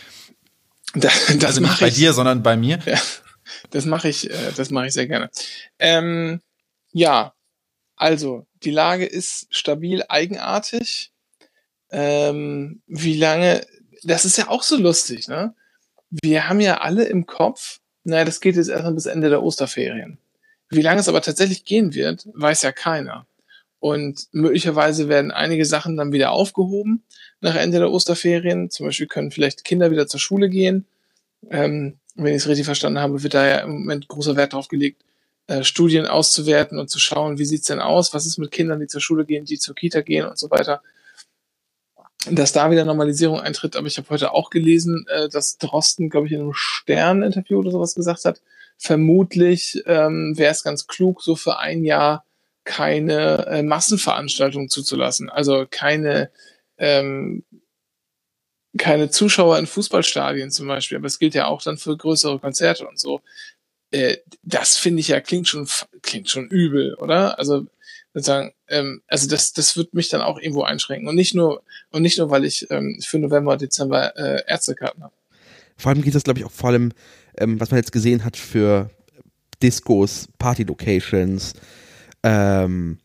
[0.93, 2.79] Da, das also nicht bei ich, dir, sondern bei mir.
[2.85, 2.99] Ja,
[3.71, 5.29] das mache ich, äh, das mache ich sehr gerne.
[5.79, 6.39] Ähm,
[6.93, 7.33] ja,
[7.97, 11.11] also die Lage ist stabil, eigenartig.
[11.91, 13.65] Ähm, wie lange?
[14.03, 15.53] Das ist ja auch so lustig, ne?
[16.09, 20.17] Wir haben ja alle im Kopf, naja, das geht jetzt erstmal bis Ende der Osterferien.
[20.69, 23.25] Wie lange es aber tatsächlich gehen wird, weiß ja keiner.
[23.79, 27.03] Und möglicherweise werden einige Sachen dann wieder aufgehoben
[27.41, 28.69] nach Ende der Osterferien.
[28.69, 30.85] Zum Beispiel können vielleicht Kinder wieder zur Schule gehen.
[31.49, 34.67] Ähm, wenn ich es richtig verstanden habe, wird da ja im Moment großer Wert drauf
[34.67, 35.03] gelegt,
[35.47, 38.87] äh, Studien auszuwerten und zu schauen, wie sieht's denn aus, was ist mit Kindern, die
[38.87, 40.81] zur Schule gehen, die zur Kita gehen und so weiter.
[42.29, 46.27] Dass da wieder Normalisierung eintritt, aber ich habe heute auch gelesen, äh, dass Drosten, glaube
[46.27, 48.41] ich, in einem Stern-Interview oder sowas gesagt hat,
[48.77, 52.25] vermutlich ähm, wäre es ganz klug, so für ein Jahr
[52.63, 55.29] keine äh, Massenveranstaltungen zuzulassen.
[55.29, 56.29] Also keine
[56.77, 57.43] ähm,
[58.77, 62.87] keine Zuschauer in Fußballstadien zum Beispiel, aber es gilt ja auch dann für größere Konzerte
[62.87, 63.21] und so.
[63.91, 65.67] Äh, das finde ich ja klingt schon
[66.01, 67.39] klingt schon übel, oder?
[67.39, 67.67] Also
[68.13, 72.01] sozusagen, ähm, also das das wird mich dann auch irgendwo einschränken und nicht nur und
[72.01, 75.13] nicht nur, weil ich ähm, für November Dezember äh, Ärztekarten habe.
[75.77, 76.91] Vor allem geht das, glaube ich, auch vor allem,
[77.38, 78.89] ähm, was man jetzt gesehen hat für
[79.61, 81.53] Discos, Party-Locations
[82.23, 82.97] ähm,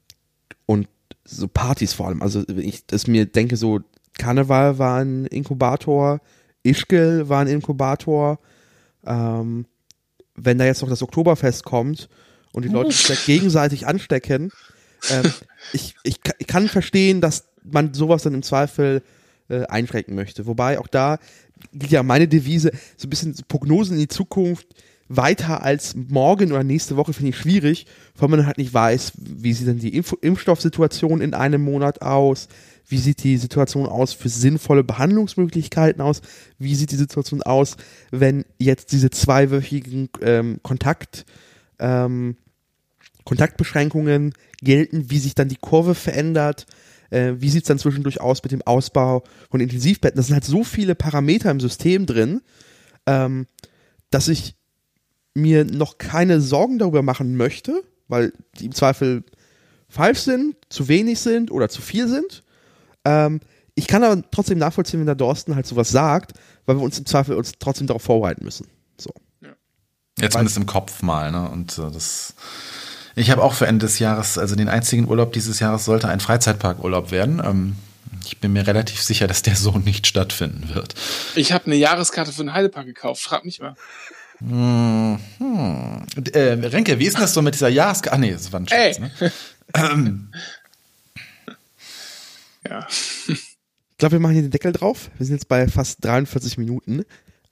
[0.66, 0.88] und
[1.24, 2.22] so Partys vor allem.
[2.22, 3.80] Also ich das mir denke, so
[4.18, 6.20] Karneval war ein Inkubator,
[6.62, 8.38] Ischgl war ein Inkubator.
[9.04, 9.66] Ähm,
[10.44, 12.08] wenn da jetzt noch das Oktoberfest kommt
[12.52, 14.50] und die Leute sich gegenseitig anstecken,
[15.10, 15.32] ähm,
[15.72, 19.02] ich, ich, ich kann verstehen, dass man sowas dann im Zweifel
[19.48, 20.46] äh, einschränken möchte.
[20.46, 21.18] Wobei auch da
[21.72, 24.66] gilt ja meine Devise, so ein bisschen Prognosen in die Zukunft
[25.08, 27.86] weiter als morgen oder nächste Woche finde ich schwierig,
[28.16, 32.48] weil man halt nicht weiß, wie sieht denn die Impf Impfstoffsituation in einem Monat aus,
[32.88, 36.20] wie sieht die Situation aus für sinnvolle Behandlungsmöglichkeiten aus?
[36.58, 37.76] Wie sieht die Situation aus,
[38.10, 41.24] wenn jetzt diese zweiwöchigen ähm, Kontakt,
[41.78, 42.36] ähm,
[43.24, 45.10] Kontaktbeschränkungen gelten?
[45.10, 46.66] Wie sich dann die Kurve verändert?
[47.10, 50.16] Äh, wie sieht es dann zwischendurch aus mit dem Ausbau von Intensivbetten?
[50.16, 52.40] Das sind halt so viele Parameter im System drin,
[53.06, 53.46] ähm,
[54.10, 54.54] dass ich
[55.34, 59.24] mir noch keine Sorgen darüber machen möchte, weil die im Zweifel
[59.88, 62.42] falsch sind, zu wenig sind oder zu viel sind.
[63.04, 63.40] Ähm,
[63.74, 66.32] ich kann aber trotzdem nachvollziehen, wenn der Dorsten halt sowas sagt,
[66.66, 68.66] weil wir uns im Zweifel uns trotzdem darauf vorbereiten müssen.
[68.98, 69.12] So.
[69.40, 69.50] Ja,
[70.20, 71.48] ja zumindest im Kopf mal, ne?
[71.48, 72.34] Und äh, das.
[73.14, 76.20] Ich habe auch für Ende des Jahres, also den einzigen Urlaub dieses Jahres sollte ein
[76.20, 77.42] Freizeitparkurlaub werden.
[77.44, 77.76] Ähm,
[78.24, 80.94] ich bin mir relativ sicher, dass der so nicht stattfinden wird.
[81.34, 83.74] Ich habe eine Jahreskarte für den Heidepark gekauft, frag mich mal.
[84.38, 86.04] Hm, hm.
[86.32, 88.16] Äh, Renke, wie ist denn das so mit dieser Jahreskarte?
[88.16, 89.10] Ah, nee, das war ein Scherz, ne?
[89.74, 90.32] ähm,
[92.72, 92.86] ja.
[93.28, 95.10] Ich glaube, wir machen hier den Deckel drauf.
[95.18, 97.04] Wir sind jetzt bei fast 43 Minuten.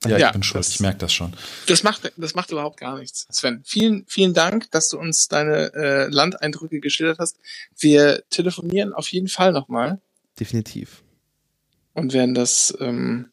[0.05, 1.33] Ja, ich ja, bin schuld, ich merke das schon.
[1.67, 3.27] Das macht, das macht überhaupt gar nichts.
[3.29, 7.37] Sven, vielen, vielen Dank, dass du uns deine äh, Landeindrücke geschildert hast.
[7.77, 10.01] Wir telefonieren auf jeden Fall nochmal.
[10.39, 11.03] Definitiv.
[11.93, 13.31] Und werden das, ähm,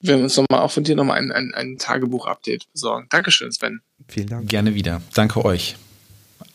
[0.00, 3.06] werden uns nochmal auch von dir nochmal ein, ein, ein Tagebuch-Update besorgen.
[3.08, 3.80] Dankeschön, Sven.
[4.08, 4.48] Vielen Dank.
[4.48, 5.02] Gerne wieder.
[5.14, 5.76] Danke euch.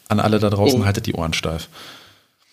[0.10, 0.86] An alle da draußen, oh.
[0.86, 1.70] haltet die Ohren steif.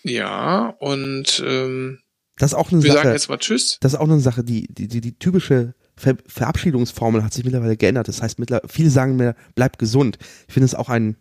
[0.02, 2.00] Ja, und ähm,
[2.36, 3.78] das ist auch eine wir Sache, sagen jetzt mal Tschüss.
[3.80, 7.76] Das ist auch eine Sache, die, die, die, die typische Ver Verabschiedungsformel hat sich mittlerweile
[7.76, 8.08] geändert.
[8.08, 10.18] Das heißt, viele sagen mir, bleibt gesund.
[10.48, 11.16] Ich finde es auch einen,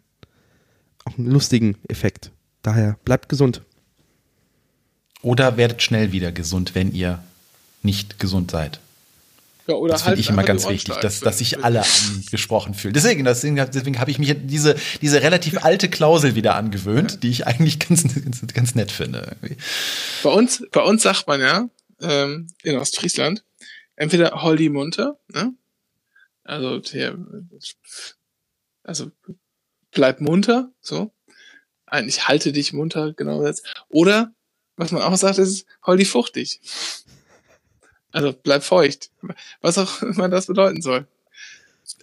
[1.05, 2.31] auch einen lustigen Effekt.
[2.61, 3.61] Daher, bleibt gesund.
[5.21, 7.21] Oder werdet schnell wieder gesund, wenn ihr
[7.83, 8.79] nicht gesund seid.
[9.67, 12.93] Ja, oder das finde halt ich immer ganz wichtig, dass, dass sich alle angesprochen fühlen.
[12.93, 17.17] Deswegen, deswegen, deswegen habe ich mich diese, diese relativ alte Klausel wieder angewöhnt, ja.
[17.17, 19.37] die ich eigentlich ganz, ganz, ganz nett finde.
[19.41, 19.57] Irgendwie.
[20.23, 21.69] Bei uns, bei uns sagt man ja,
[22.01, 23.43] ähm, in Ostfriesland,
[23.95, 25.53] entweder Holdi munter, ne?
[26.43, 27.15] Also, der,
[28.83, 29.11] also
[29.91, 31.11] bleib munter, so.
[31.85, 33.65] Eigentlich halte dich munter, genau jetzt.
[33.89, 34.33] Oder,
[34.75, 36.61] was man auch sagt, ist Holdi fuchtig.
[38.11, 39.09] Also bleib feucht.
[39.61, 41.07] Was auch immer das bedeuten soll.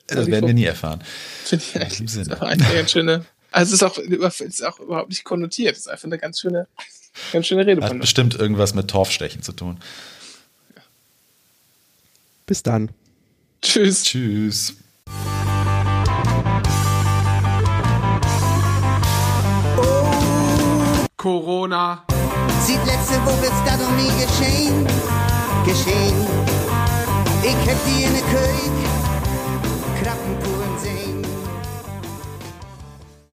[0.07, 1.03] Das werden wir nie erfahren.
[1.45, 3.25] Finde ich eigentlich ist auch eine ganz schöne.
[3.51, 5.73] Also es ist auch, ist auch überhaupt nicht konnotiert.
[5.73, 6.67] Es ist einfach eine ganz schöne,
[7.33, 7.83] ganz schöne Rede.
[7.83, 9.79] Hat bestimmt irgendwas mit Torfstechen zu tun.
[12.47, 12.91] Bis dann.
[13.61, 14.05] Tschüss.
[14.05, 14.77] Tschüss.
[21.17, 22.05] Corona.
[22.65, 25.28] Sieht letzte Woche da doch nie geschehen.
[25.69, 26.17] Geschehen.
[27.43, 28.98] Ich hab die in der König